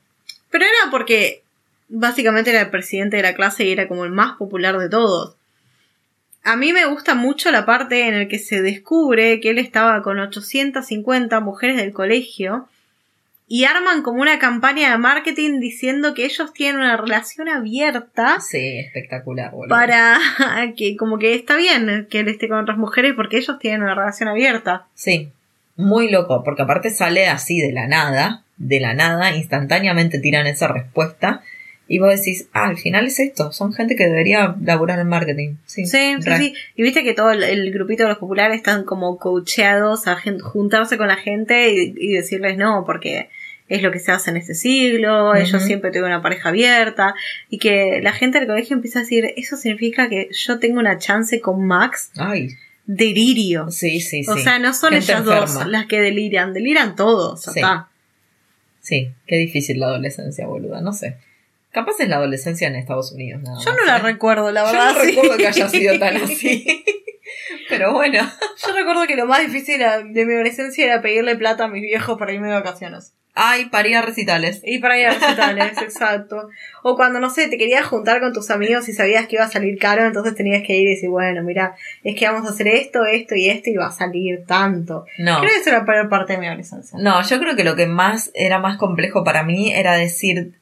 Pero 0.50 0.64
era 0.64 0.90
porque 0.90 1.42
básicamente 1.88 2.50
era 2.50 2.62
el 2.62 2.70
presidente 2.70 3.16
de 3.16 3.22
la 3.22 3.34
clase 3.34 3.64
y 3.64 3.72
era 3.72 3.86
como 3.86 4.04
el 4.04 4.10
más 4.10 4.36
popular 4.36 4.76
de 4.78 4.88
todos. 4.88 5.36
A 6.50 6.56
mí 6.56 6.72
me 6.72 6.84
gusta 6.84 7.14
mucho 7.14 7.52
la 7.52 7.64
parte 7.64 8.08
en 8.08 8.18
la 8.18 8.26
que 8.26 8.40
se 8.40 8.60
descubre 8.60 9.38
que 9.38 9.50
él 9.50 9.58
estaba 9.58 10.02
con 10.02 10.18
850 10.18 11.38
mujeres 11.38 11.76
del 11.76 11.92
colegio 11.92 12.66
y 13.46 13.66
arman 13.66 14.02
como 14.02 14.20
una 14.20 14.40
campaña 14.40 14.90
de 14.90 14.98
marketing 14.98 15.60
diciendo 15.60 16.12
que 16.12 16.24
ellos 16.24 16.52
tienen 16.52 16.80
una 16.80 16.96
relación 16.96 17.48
abierta. 17.48 18.40
Sí, 18.40 18.80
espectacular, 18.80 19.52
boludo. 19.52 19.68
Para 19.68 20.18
que 20.76 20.96
como 20.96 21.20
que 21.20 21.36
está 21.36 21.54
bien 21.54 22.08
que 22.10 22.18
él 22.18 22.26
esté 22.26 22.48
con 22.48 22.58
otras 22.58 22.78
mujeres 22.78 23.12
porque 23.14 23.36
ellos 23.36 23.56
tienen 23.60 23.84
una 23.84 23.94
relación 23.94 24.28
abierta. 24.28 24.88
Sí, 24.94 25.30
muy 25.76 26.10
loco, 26.10 26.42
porque 26.42 26.62
aparte 26.62 26.90
sale 26.90 27.28
así 27.28 27.60
de 27.60 27.70
la 27.70 27.86
nada, 27.86 28.42
de 28.56 28.80
la 28.80 28.92
nada, 28.92 29.36
instantáneamente 29.36 30.18
tiran 30.18 30.48
esa 30.48 30.66
respuesta 30.66 31.44
Y 31.92 31.98
vos 31.98 32.16
decís, 32.16 32.46
ah, 32.52 32.68
al 32.68 32.78
final 32.78 33.08
es 33.08 33.18
esto, 33.18 33.50
son 33.50 33.72
gente 33.72 33.96
que 33.96 34.06
debería 34.06 34.54
laburar 34.62 35.00
en 35.00 35.08
marketing. 35.08 35.56
Sí, 35.66 35.86
sí, 35.86 36.14
sí, 36.22 36.54
Y 36.76 36.82
viste 36.84 37.02
que 37.02 37.14
todo 37.14 37.32
el, 37.32 37.72
grupito 37.72 38.04
de 38.04 38.10
los 38.10 38.18
populares 38.18 38.58
están 38.58 38.84
como 38.84 39.18
coacheados 39.18 40.06
a 40.06 40.16
juntarse 40.40 40.96
con 40.96 41.08
la 41.08 41.16
gente 41.16 41.72
y, 41.72 42.12
decirles 42.12 42.56
no, 42.56 42.84
porque 42.86 43.28
es 43.68 43.82
lo 43.82 43.90
que 43.90 43.98
se 43.98 44.12
hace 44.12 44.30
en 44.30 44.36
este 44.36 44.54
siglo, 44.54 45.34
ellos 45.34 45.64
siempre 45.64 45.90
tuvieron 45.90 46.12
una 46.12 46.22
pareja 46.22 46.50
abierta, 46.50 47.16
y 47.48 47.58
que 47.58 47.98
la 48.00 48.12
gente 48.12 48.38
del 48.38 48.46
colegio 48.46 48.76
empieza 48.76 49.00
a 49.00 49.02
decir, 49.02 49.24
eso 49.36 49.56
significa 49.56 50.08
que 50.08 50.28
yo 50.30 50.60
tengo 50.60 50.78
una 50.78 50.96
chance 50.96 51.40
con 51.40 51.66
Max. 51.66 52.12
Ay. 52.14 52.50
Delirio. 52.86 53.68
Sí, 53.72 53.98
sí, 53.98 54.22
sí. 54.22 54.30
O 54.30 54.38
sea, 54.38 54.60
no 54.60 54.74
son 54.74 54.94
ellas 54.94 55.24
dos 55.24 55.66
las 55.66 55.86
que 55.86 56.00
deliran, 56.00 56.52
deliran 56.52 56.94
todos. 56.94 57.42
Sí. 57.42 57.60
sí, 58.80 59.10
qué 59.26 59.38
difícil 59.38 59.80
la 59.80 59.86
adolescencia, 59.86 60.46
boluda, 60.46 60.80
no 60.80 60.92
sé. 60.92 61.16
Capaz 61.72 62.00
es 62.00 62.08
la 62.08 62.16
adolescencia 62.16 62.66
en 62.66 62.74
Estados 62.74 63.12
Unidos, 63.12 63.42
nada 63.42 63.58
Yo 63.64 63.72
no 63.72 63.84
la 63.84 63.98
¿eh? 63.98 64.00
recuerdo, 64.00 64.50
la 64.50 64.64
verdad. 64.64 64.88
Yo 64.88 64.98
no 64.98 65.04
recuerdo 65.04 65.36
que 65.36 65.46
haya 65.46 65.68
sido 65.68 65.98
tan 65.98 66.16
así. 66.22 66.84
Pero 67.68 67.92
bueno. 67.92 68.28
Yo 68.66 68.72
recuerdo 68.74 69.06
que 69.06 69.16
lo 69.16 69.26
más 69.26 69.40
difícil 69.40 69.78
de 69.78 70.26
mi 70.26 70.34
adolescencia 70.34 70.84
era 70.84 71.00
pedirle 71.00 71.36
plata 71.36 71.64
a 71.64 71.68
mis 71.68 71.82
viejos 71.82 72.18
para 72.18 72.32
irme 72.32 72.48
de 72.48 72.54
vacaciones. 72.54 73.14
Ay, 73.34 73.66
para 73.66 73.88
ir 73.88 73.96
a 73.96 74.02
recitales. 74.02 74.60
Y 74.64 74.80
para 74.80 74.98
ir 74.98 75.06
a 75.06 75.14
recitales, 75.14 75.78
exacto. 75.82 76.48
O 76.82 76.96
cuando, 76.96 77.20
no 77.20 77.30
sé, 77.30 77.48
te 77.48 77.56
querías 77.56 77.86
juntar 77.86 78.20
con 78.20 78.32
tus 78.32 78.50
amigos 78.50 78.88
y 78.88 78.92
sabías 78.92 79.28
que 79.28 79.36
iba 79.36 79.44
a 79.44 79.50
salir 79.50 79.78
caro, 79.78 80.04
entonces 80.04 80.34
tenías 80.34 80.62
que 80.66 80.76
ir 80.76 80.88
y 80.88 80.94
decir, 80.94 81.08
bueno, 81.08 81.42
mira, 81.42 81.76
es 82.02 82.18
que 82.18 82.26
vamos 82.26 82.48
a 82.48 82.52
hacer 82.52 82.66
esto, 82.68 83.04
esto 83.04 83.36
y 83.36 83.48
esto 83.48 83.70
y 83.70 83.76
va 83.76 83.86
a 83.86 83.92
salir 83.92 84.44
tanto. 84.46 85.04
No. 85.18 85.40
Creo 85.40 85.52
que 85.52 85.60
eso 85.60 85.70
era 85.70 85.78
la 85.78 85.84
peor 85.84 86.08
parte 86.08 86.32
de 86.32 86.40
mi 86.40 86.48
adolescencia. 86.48 86.98
No, 87.00 87.22
yo 87.22 87.38
creo 87.38 87.54
que 87.54 87.64
lo 87.64 87.76
que 87.76 87.86
más 87.86 88.32
era 88.34 88.58
más 88.58 88.76
complejo 88.76 89.22
para 89.22 89.44
mí 89.44 89.72
era 89.72 89.94
decir, 89.94 90.59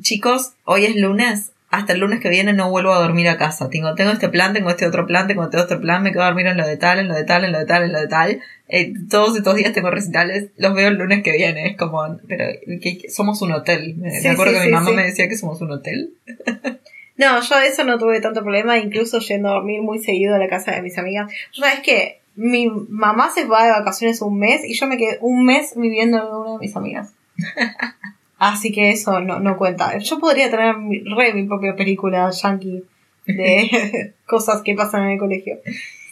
chicos, 0.00 0.54
hoy 0.64 0.84
es 0.84 0.96
lunes, 0.96 1.52
hasta 1.74 1.92
el 1.92 2.00
lunes 2.00 2.20
que 2.20 2.28
viene 2.28 2.52
no 2.52 2.70
vuelvo 2.70 2.92
a 2.92 3.00
dormir 3.00 3.28
a 3.28 3.36
casa. 3.36 3.68
Tengo, 3.68 3.94
tengo 3.94 4.12
este 4.12 4.28
plan, 4.28 4.52
tengo 4.52 4.70
este 4.70 4.86
otro 4.86 5.06
plan, 5.06 5.26
tengo 5.26 5.42
este 5.42 5.58
otro 5.58 5.80
plan, 5.80 6.02
me 6.02 6.12
quedo 6.12 6.22
a 6.22 6.26
dormir 6.26 6.46
en 6.46 6.56
lo 6.56 6.66
de 6.66 6.76
tal, 6.76 7.00
en 7.00 7.08
lo 7.08 7.14
de 7.14 7.24
tal, 7.24 7.44
en 7.44 7.52
lo 7.52 7.58
de 7.58 7.66
tal, 7.66 7.82
en 7.82 7.92
lo 7.92 8.00
de 8.00 8.06
tal. 8.06 8.40
Eh, 8.68 8.92
todos 9.10 9.36
estos 9.36 9.56
días 9.56 9.72
tengo 9.72 9.90
recitales, 9.90 10.50
los 10.56 10.72
veo 10.74 10.88
el 10.88 10.94
lunes 10.94 11.24
que 11.24 11.32
viene. 11.32 11.66
Es 11.66 11.76
como, 11.76 12.00
pero 12.28 12.44
que, 12.80 13.10
somos 13.10 13.42
un 13.42 13.52
hotel. 13.52 13.96
Me, 13.96 14.28
acuerdo 14.28 14.52
que 14.52 14.66
mi 14.66 14.72
mamá 14.72 14.92
me 14.92 15.04
decía 15.04 15.28
que 15.28 15.36
somos 15.36 15.60
un 15.62 15.72
hotel. 15.72 16.14
no, 17.16 17.40
yo 17.40 17.58
eso 17.58 17.82
no 17.82 17.98
tuve 17.98 18.20
tanto 18.20 18.42
problema, 18.42 18.78
incluso 18.78 19.18
yendo 19.18 19.48
a 19.48 19.54
dormir 19.54 19.82
muy 19.82 19.98
seguido 19.98 20.36
a 20.36 20.38
la 20.38 20.48
casa 20.48 20.70
de 20.72 20.82
mis 20.82 20.96
amigas. 20.96 21.32
¿Sabes 21.50 21.80
que 21.80 22.20
Mi 22.36 22.68
mamá 22.68 23.30
se 23.34 23.46
va 23.46 23.64
de 23.64 23.72
vacaciones 23.72 24.22
un 24.22 24.38
mes 24.38 24.64
y 24.64 24.74
yo 24.74 24.86
me 24.86 24.96
quedé 24.96 25.18
un 25.20 25.44
mes 25.44 25.72
viviendo 25.74 26.18
en 26.18 26.34
una 26.34 26.52
de 26.52 26.58
mis 26.58 26.76
amigas. 26.76 27.14
Así 28.44 28.72
que 28.72 28.90
eso 28.90 29.20
no, 29.20 29.40
no 29.40 29.56
cuenta. 29.56 29.96
Yo 29.96 30.18
podría 30.18 30.50
tener 30.50 30.74
re 31.16 31.32
mi 31.32 31.44
propia 31.44 31.74
película 31.74 32.30
yankee 32.30 32.84
de 33.26 34.12
cosas 34.26 34.60
que 34.60 34.74
pasan 34.74 35.04
en 35.04 35.10
el 35.12 35.18
colegio. 35.18 35.60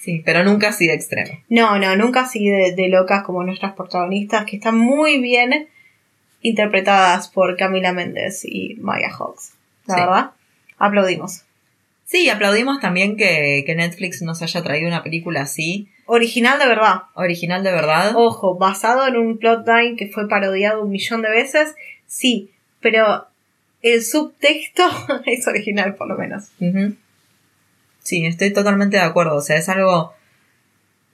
Sí, 0.00 0.22
pero 0.24 0.42
nunca 0.42 0.70
así 0.70 0.86
de 0.86 0.94
extremo. 0.94 1.38
No, 1.50 1.78
no, 1.78 1.94
nunca 1.94 2.22
así 2.22 2.48
de, 2.48 2.88
locas 2.88 3.22
como 3.22 3.44
nuestras 3.44 3.74
protagonistas, 3.74 4.46
que 4.46 4.56
están 4.56 4.78
muy 4.78 5.20
bien 5.20 5.68
interpretadas 6.40 7.28
por 7.28 7.54
Camila 7.58 7.92
Méndez 7.92 8.46
y 8.46 8.76
Maya 8.80 9.10
Hawks. 9.10 9.52
La 9.86 9.96
verdad, 9.96 10.30
aplaudimos. 10.78 11.42
Sí, 12.06 12.30
aplaudimos 12.30 12.80
también 12.80 13.18
que, 13.18 13.62
que 13.66 13.74
Netflix 13.74 14.22
nos 14.22 14.40
haya 14.40 14.62
traído 14.62 14.88
una 14.88 15.02
película 15.02 15.42
así. 15.42 15.88
Original 16.06 16.58
de 16.58 16.66
verdad. 16.66 17.02
Original 17.14 17.62
de 17.62 17.72
verdad. 17.72 18.12
Ojo, 18.16 18.56
basado 18.56 19.06
en 19.06 19.16
un 19.16 19.38
plotline 19.38 19.96
que 19.96 20.08
fue 20.08 20.28
parodiado 20.28 20.82
un 20.82 20.90
millón 20.90 21.22
de 21.22 21.30
veces 21.30 21.74
Sí, 22.12 22.50
pero 22.80 23.26
el 23.80 24.04
subtexto 24.04 24.82
es 25.26 25.48
original 25.48 25.94
por 25.94 26.08
lo 26.08 26.18
menos. 26.18 26.44
Sí, 28.00 28.26
estoy 28.26 28.52
totalmente 28.52 28.98
de 28.98 29.02
acuerdo. 29.02 29.36
O 29.36 29.40
sea, 29.40 29.56
es 29.56 29.68
algo... 29.70 30.12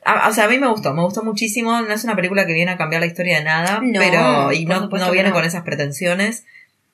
o 0.04 0.32
sea, 0.32 0.46
a 0.46 0.48
mí 0.48 0.58
me 0.58 0.66
gustó, 0.66 0.92
me 0.94 1.02
gustó 1.02 1.22
muchísimo. 1.22 1.80
No 1.82 1.92
es 1.92 2.02
una 2.02 2.16
película 2.16 2.46
que 2.46 2.52
viene 2.52 2.72
a 2.72 2.76
cambiar 2.76 3.00
la 3.00 3.06
historia 3.06 3.38
de 3.38 3.44
nada, 3.44 3.80
pero... 3.80 4.52
Y 4.52 4.64
no, 4.66 4.88
viene 5.12 5.30
con 5.30 5.44
esas 5.44 5.62
pretensiones. 5.62 6.44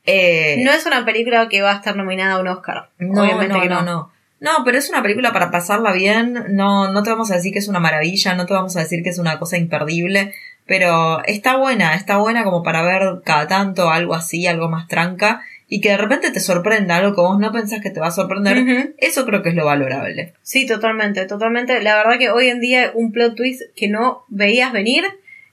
Eh, 0.04 0.60
no 0.62 0.72
es 0.72 0.84
una 0.84 1.06
película 1.06 1.48
que 1.48 1.62
va 1.62 1.72
a 1.72 1.76
estar 1.76 1.96
nominada 1.96 2.34
a 2.34 2.40
un 2.40 2.48
Oscar. 2.48 2.90
No, 2.98 3.22
Obviamente 3.22 3.54
no, 3.54 3.64
no, 3.64 3.82
no. 3.82 4.12
No, 4.40 4.50
pero 4.64 4.78
es 4.78 4.90
una 4.90 5.02
película 5.02 5.32
para 5.32 5.50
pasarla 5.50 5.92
bien. 5.92 6.46
No, 6.50 6.92
no 6.92 7.02
te 7.02 7.10
vamos 7.10 7.30
a 7.30 7.36
decir 7.36 7.52
que 7.52 7.58
es 7.58 7.68
una 7.68 7.80
maravilla, 7.80 8.34
no 8.34 8.46
te 8.46 8.54
vamos 8.54 8.76
a 8.76 8.80
decir 8.80 9.02
que 9.02 9.10
es 9.10 9.18
una 9.18 9.38
cosa 9.38 9.56
imperdible. 9.56 10.34
Pero 10.66 11.22
está 11.24 11.56
buena, 11.56 11.94
está 11.94 12.16
buena 12.16 12.44
como 12.44 12.62
para 12.62 12.82
ver 12.82 13.22
cada 13.24 13.46
tanto 13.46 13.90
algo 13.90 14.14
así, 14.14 14.46
algo 14.46 14.68
más 14.68 14.88
tranca, 14.88 15.42
y 15.68 15.80
que 15.80 15.90
de 15.90 15.96
repente 15.98 16.30
te 16.30 16.40
sorprenda 16.40 16.96
algo 16.96 17.14
que 17.14 17.20
vos 17.20 17.38
no 17.38 17.52
pensás 17.52 17.80
que 17.80 17.90
te 17.90 18.00
va 18.00 18.08
a 18.08 18.12
sorprender, 18.12 18.94
eso 18.98 19.26
creo 19.26 19.42
que 19.42 19.50
es 19.50 19.54
lo 19.54 19.66
valorable. 19.66 20.34
Sí, 20.42 20.66
totalmente, 20.66 21.26
totalmente. 21.26 21.82
La 21.82 21.96
verdad 21.96 22.18
que 22.18 22.30
hoy 22.30 22.48
en 22.48 22.60
día 22.60 22.92
un 22.94 23.12
plot 23.12 23.34
twist 23.34 23.62
que 23.76 23.88
no 23.88 24.24
veías 24.28 24.72
venir 24.72 25.04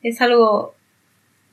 es 0.01 0.21
algo 0.21 0.75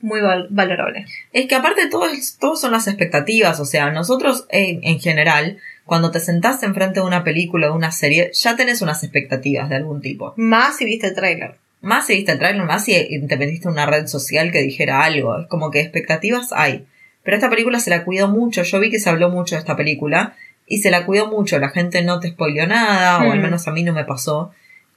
muy 0.01 0.21
valorable. 0.21 1.05
Es 1.33 1.47
que 1.47 1.55
aparte 1.55 1.87
todos, 1.87 2.37
todos 2.39 2.61
son 2.61 2.71
las 2.71 2.87
expectativas, 2.87 3.59
o 3.59 3.65
sea, 3.65 3.91
nosotros 3.91 4.45
en, 4.49 4.79
en 4.83 4.99
general, 4.99 5.57
cuando 5.89 6.11
te 6.11 6.19
sentás 6.19 6.63
enfrente 6.63 7.01
de 7.01 7.05
una 7.05 7.23
película 7.23 7.71
o 7.71 7.75
una 7.75 7.91
serie, 7.91 8.31
ya 8.33 8.55
tenés 8.55 8.81
unas 8.81 9.03
expectativas 9.03 9.67
de 9.69 9.75
algún 9.75 10.01
tipo. 10.01 10.33
Más 10.37 10.77
si 10.77 10.85
viste 10.85 11.07
el 11.07 11.15
trailer. 11.15 11.55
Más 11.81 12.05
si 12.05 12.15
viste 12.15 12.31
el 12.31 12.39
trailer, 12.39 12.63
más 12.63 12.85
si 12.85 12.93
te 13.27 13.37
metiste 13.37 13.67
en 13.67 13.73
una 13.73 13.87
red 13.87 14.07
social 14.07 14.51
que 14.51 14.61
dijera 14.61 15.03
algo. 15.03 15.37
Es 15.37 15.47
como 15.47 15.71
que 15.71 15.81
expectativas 15.81 16.53
hay. 16.53 16.85
Pero 17.23 17.35
esta 17.35 17.49
película 17.49 17.79
se 17.79 17.89
la 17.89 18.05
cuidó 18.05 18.27
mucho. 18.27 18.63
Yo 18.63 18.79
vi 18.79 18.91
que 18.91 18.99
se 18.99 19.09
habló 19.09 19.29
mucho 19.29 19.55
de 19.55 19.59
esta 19.59 19.75
película. 19.75 20.35
Y 20.67 20.77
se 20.77 20.91
la 20.91 21.05
cuidó 21.05 21.27
mucho. 21.27 21.57
La 21.57 21.69
gente 21.69 22.03
no 22.03 22.19
te 22.19 22.29
spoileó 22.29 22.67
nada. 22.67 23.17
O 23.17 23.31
al 23.31 23.39
hmm. 23.39 23.41
menos 23.41 23.67
a 23.67 23.71
mí 23.71 23.83
no 23.83 23.93
me 23.93 24.05
pasó. 24.05 24.51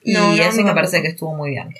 Y 0.05 0.15
eso 0.15 0.63
me 0.63 0.75
parece 0.75 1.01
que 1.01 1.09
estuvo 1.09 1.35
muy 1.35 1.51
bien. 1.51 1.75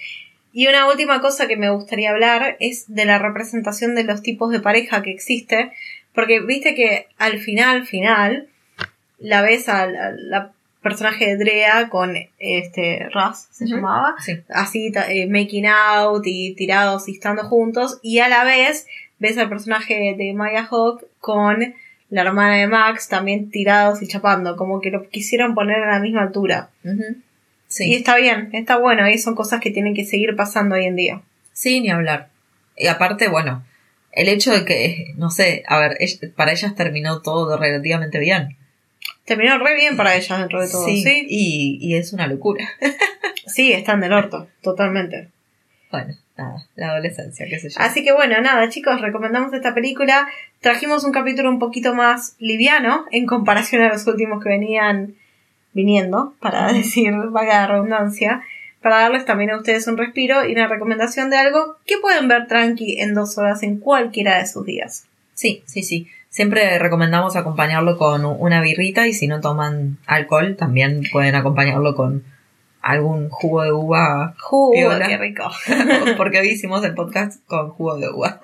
Y 0.55 0.69
una 0.69 0.89
última 0.89 1.21
cosa 1.21 1.49
que 1.49 1.57
me 1.57 1.71
gustaría 1.71 2.11
hablar 2.11 2.57
es 2.61 2.85
de 2.89 3.05
la 3.05 3.19
representación 3.19 3.95
de 3.95 4.05
los 4.05 4.23
tipos 4.23 4.51
de 4.51 4.61
pareja 4.61 5.03
que 5.03 5.11
existe. 5.11 5.73
Porque 6.15 6.41
viste 6.41 6.75
que 6.75 7.09
al 7.19 7.39
final, 7.39 7.87
final, 7.87 8.49
la 9.23 9.43
ves 9.43 9.69
a 9.69 9.87
la 9.87 10.53
personaje 10.83 11.27
de 11.27 11.37
Drea 11.37 11.89
con 11.89 12.15
este 12.39 13.09
Ross 13.15 13.47
se 13.51 13.67
llamaba 13.67 14.17
así 14.49 14.93
eh, 15.09 15.27
making 15.29 15.67
out 15.67 16.23
y 16.27 16.55
tirados 16.55 17.09
y 17.09 17.13
estando 17.13 17.45
juntos. 17.45 17.99
Y 18.03 18.19
a 18.19 18.29
la 18.29 18.45
vez 18.45 18.87
ves 19.19 19.39
al 19.39 19.49
personaje 19.49 20.15
de 20.19 20.35
Maya 20.35 20.67
Hawk 20.69 21.05
con 21.21 21.75
la 22.11 22.23
hermana 22.23 22.57
de 22.57 22.67
Max 22.67 23.09
también 23.09 23.51
tirados 23.51 24.03
y 24.03 24.09
chapando 24.09 24.57
como 24.57 24.81
que 24.81 24.91
lo 24.91 25.09
quisieron 25.09 25.55
poner 25.55 25.83
a 25.83 25.93
la 25.93 26.01
misma 26.01 26.23
altura. 26.23 26.71
Y 27.79 27.95
está 27.95 28.17
bien 28.17 28.51
está 28.53 28.77
bueno 28.77 29.09
y 29.09 29.17
son 29.19 29.35
cosas 29.35 29.61
que 29.61 29.71
tienen 29.71 29.95
que 29.95 30.05
seguir 30.05 30.35
pasando 30.37 30.75
hoy 30.75 30.85
en 30.85 30.97
día. 30.97 31.23
Sí 31.53 31.81
ni 31.81 31.91
hablar. 31.91 32.29
Y 32.77 32.89
aparte 32.89 33.29
bueno 33.29 33.65
el 34.11 34.29
hecho 34.29 34.53
de 34.53 34.65
que 34.65 35.15
no 35.17 35.31
sé 35.31 35.63
a 35.69 35.79
ver 35.79 35.97
para 36.37 36.53
ellas 36.53 36.75
terminó 36.75 37.23
todo 37.23 37.57
relativamente 37.57 38.19
bien 38.19 38.57
Terminó 39.33 39.57
re 39.57 39.75
bien 39.75 39.97
para 39.97 40.15
ellas 40.15 40.39
dentro 40.39 40.61
de 40.61 40.69
todo. 40.69 40.85
Sí, 40.85 41.03
Y, 41.27 41.79
y 41.81 41.97
es 41.97 42.13
una 42.13 42.27
locura. 42.27 42.69
sí, 43.47 43.73
están 43.73 44.03
del 44.03 44.13
orto, 44.13 44.47
totalmente. 44.61 45.31
Bueno, 45.91 46.15
nada, 46.37 46.67
la 46.77 46.91
adolescencia, 46.91 47.47
qué 47.49 47.59
sé 47.59 47.71
yo. 47.71 47.77
Así 47.81 48.05
que 48.05 48.13
bueno, 48.13 48.39
nada, 48.43 48.69
chicos, 48.69 49.01
recomendamos 49.01 49.55
esta 49.55 49.73
película. 49.73 50.29
Trajimos 50.61 51.05
un 51.05 51.13
capítulo 51.13 51.49
un 51.49 51.59
poquito 51.59 51.95
más 51.95 52.37
liviano 52.41 53.07
en 53.11 53.25
comparación 53.25 53.81
a 53.81 53.89
los 53.89 54.07
últimos 54.07 54.43
que 54.43 54.51
venían 54.51 55.15
viniendo, 55.73 56.35
para 56.39 56.71
decir, 56.75 57.11
vaga 57.31 57.67
redundancia, 57.67 58.43
para 58.83 58.99
darles 58.99 59.25
también 59.25 59.51
a 59.53 59.57
ustedes 59.57 59.87
un 59.87 59.97
respiro 59.97 60.47
y 60.47 60.53
una 60.53 60.69
recomendación 60.69 61.31
de 61.31 61.39
algo 61.39 61.79
que 61.87 61.97
pueden 61.97 62.29
ver 62.29 62.49
tranqui 62.49 63.01
en 63.01 63.15
dos 63.15 63.39
horas 63.39 63.63
en 63.63 63.79
cualquiera 63.79 64.37
de 64.37 64.47
sus 64.47 64.67
días. 64.67 65.07
Sí, 65.33 65.63
sí, 65.65 65.83
sí. 65.83 66.07
Siempre 66.33 66.79
recomendamos 66.79 67.37
acompañarlo 67.37 67.99
con 67.99 68.25
una 68.25 68.63
birrita 68.63 69.07
y 69.07 69.13
si 69.13 69.29
no 69.29 69.43
toman 69.43 69.99
alcohol, 70.07 70.57
también 70.57 71.03
pueden 71.13 71.35
acompañarlo 71.35 71.95
con 71.95 72.25
algún 72.81 73.29
jugo 73.29 73.65
de 73.65 73.73
uva. 73.73 74.35
Jugo, 74.41 74.73
qué 75.07 75.19
rico. 75.19 75.51
Porque 76.17 76.39
hoy 76.39 76.49
hicimos 76.49 76.83
el 76.85 76.95
podcast 76.95 77.45
con 77.47 77.69
jugo 77.69 77.99
de 77.99 78.09
uva. 78.09 78.41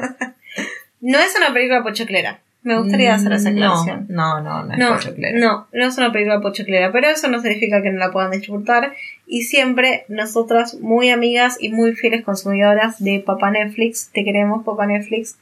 no 1.00 1.18
es 1.18 1.34
una 1.34 1.54
película 1.54 1.82
pochoclera. 1.82 2.40
Me 2.62 2.78
gustaría 2.78 3.14
hacer 3.14 3.32
esa 3.32 3.48
aclaración. 3.48 4.04
No, 4.10 4.42
no, 4.42 4.64
no, 4.64 4.76
no 4.76 4.94
es 4.96 5.04
pochoclera. 5.04 5.38
No, 5.38 5.66
no 5.72 5.86
es 5.86 5.96
una 5.96 6.12
película 6.12 6.42
pochoclera, 6.42 6.92
pero 6.92 7.08
eso 7.08 7.28
no 7.28 7.40
significa 7.40 7.80
que 7.80 7.90
no 7.90 8.00
la 8.00 8.10
puedan 8.10 8.32
disfrutar. 8.32 8.92
Y 9.26 9.44
siempre 9.44 10.04
nosotras, 10.08 10.74
muy 10.74 11.08
amigas 11.08 11.56
y 11.58 11.70
muy 11.70 11.94
fieles 11.94 12.22
consumidoras 12.22 13.02
de 13.02 13.20
Papá 13.20 13.50
Netflix, 13.50 14.10
te 14.12 14.24
queremos, 14.24 14.62
Papá 14.62 14.84
Netflix 14.84 15.38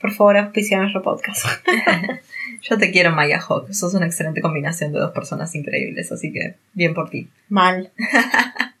por 0.00 0.12
favor, 0.12 0.36
auspicia 0.36 0.78
nuestro 0.78 1.02
podcast. 1.02 1.46
Yo 2.62 2.78
te 2.78 2.90
quiero, 2.90 3.12
Maya 3.12 3.40
Hawk. 3.40 3.72
Sos 3.72 3.94
una 3.94 4.06
excelente 4.06 4.40
combinación 4.40 4.92
de 4.92 4.98
dos 4.98 5.12
personas 5.12 5.54
increíbles, 5.54 6.10
así 6.12 6.32
que 6.32 6.56
bien 6.72 6.94
por 6.94 7.10
ti. 7.10 7.28
Mal. 7.48 7.90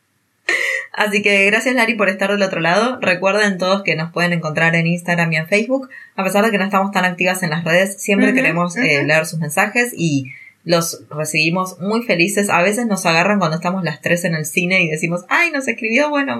Así 0.96 1.20
que 1.20 1.44
gracias 1.44 1.74
Lari 1.74 1.94
por 1.94 2.08
estar 2.08 2.30
del 2.30 2.42
otro 2.42 2.58
lado. 2.60 2.98
Recuerden 3.02 3.58
todos 3.58 3.82
que 3.82 3.96
nos 3.96 4.12
pueden 4.12 4.32
encontrar 4.32 4.74
en 4.74 4.86
Instagram 4.86 5.30
y 5.30 5.36
en 5.36 5.46
Facebook. 5.46 5.90
A 6.14 6.24
pesar 6.24 6.42
de 6.42 6.50
que 6.50 6.56
no 6.56 6.64
estamos 6.64 6.90
tan 6.90 7.04
activas 7.04 7.42
en 7.42 7.50
las 7.50 7.64
redes, 7.64 8.00
siempre 8.02 8.32
queremos 8.32 8.78
eh, 8.78 9.04
leer 9.04 9.26
sus 9.26 9.38
mensajes 9.38 9.92
y 9.94 10.32
los 10.66 11.04
recibimos 11.10 11.78
muy 11.80 12.02
felices. 12.02 12.50
A 12.50 12.60
veces 12.60 12.88
nos 12.88 13.06
agarran 13.06 13.38
cuando 13.38 13.56
estamos 13.56 13.84
las 13.84 14.00
tres 14.00 14.24
en 14.24 14.34
el 14.34 14.44
cine 14.44 14.82
y 14.82 14.88
decimos, 14.88 15.24
ay, 15.28 15.52
nos 15.52 15.68
escribió, 15.68 16.10
bueno, 16.10 16.38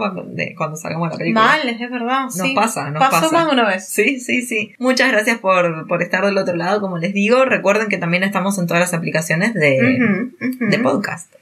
cuando 0.56 0.76
salgamos 0.76 1.12
la 1.12 1.16
película. 1.16 1.44
Mal, 1.44 1.68
es 1.68 1.78
verdad. 1.78 2.24
Nos 2.24 2.50
pasa, 2.52 2.90
nos 2.90 2.98
Pasó 2.98 3.30
más 3.30 3.46
de 3.46 3.52
una 3.52 3.68
vez. 3.68 3.88
Sí, 3.88 4.18
sí, 4.18 4.42
sí. 4.42 4.74
Muchas 4.80 5.12
gracias 5.12 5.38
por, 5.38 5.86
por 5.86 6.02
estar 6.02 6.24
del 6.24 6.36
otro 6.38 6.56
lado, 6.56 6.80
como 6.80 6.98
les 6.98 7.14
digo. 7.14 7.44
Recuerden 7.44 7.88
que 7.88 7.98
también 7.98 8.24
estamos 8.24 8.58
en 8.58 8.66
todas 8.66 8.80
las 8.80 8.94
aplicaciones 8.94 9.54
de, 9.54 10.28
de 10.40 10.78
podcast. 10.80 11.32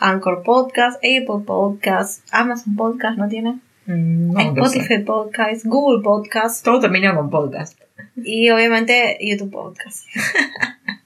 Anchor 0.00 0.42
Podcast, 0.42 0.96
Apple 0.96 1.44
Podcast, 1.46 2.26
Amazon 2.32 2.74
Podcast, 2.74 3.18
¿no 3.18 3.28
tiene? 3.28 3.60
Mm, 3.86 4.32
no, 4.32 4.40
Spotify 4.40 4.98
Podcast, 4.98 5.64
Google 5.64 6.02
Podcast. 6.02 6.64
Todo 6.64 6.80
termina 6.80 7.14
con 7.14 7.30
podcast. 7.30 7.78
Y 8.16 8.50
obviamente 8.50 9.16
YouTube 9.20 9.52
Podcast. 9.52 10.08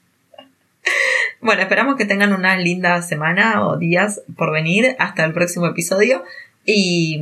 bueno, 1.41 1.61
esperamos 1.61 1.95
que 1.95 2.05
tengan 2.05 2.33
una 2.33 2.57
linda 2.57 3.01
semana 3.01 3.65
o 3.65 3.77
días 3.77 4.21
por 4.37 4.51
venir. 4.51 4.95
Hasta 4.99 5.25
el 5.25 5.33
próximo 5.33 5.67
episodio. 5.67 6.23
Y, 6.65 7.19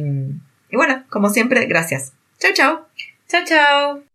y 0.69 0.75
bueno, 0.75 1.03
como 1.09 1.29
siempre, 1.29 1.65
gracias. 1.65 2.13
Chao, 2.39 2.51
chao. 2.53 2.87
Chao, 3.27 3.43
chao. 3.45 4.08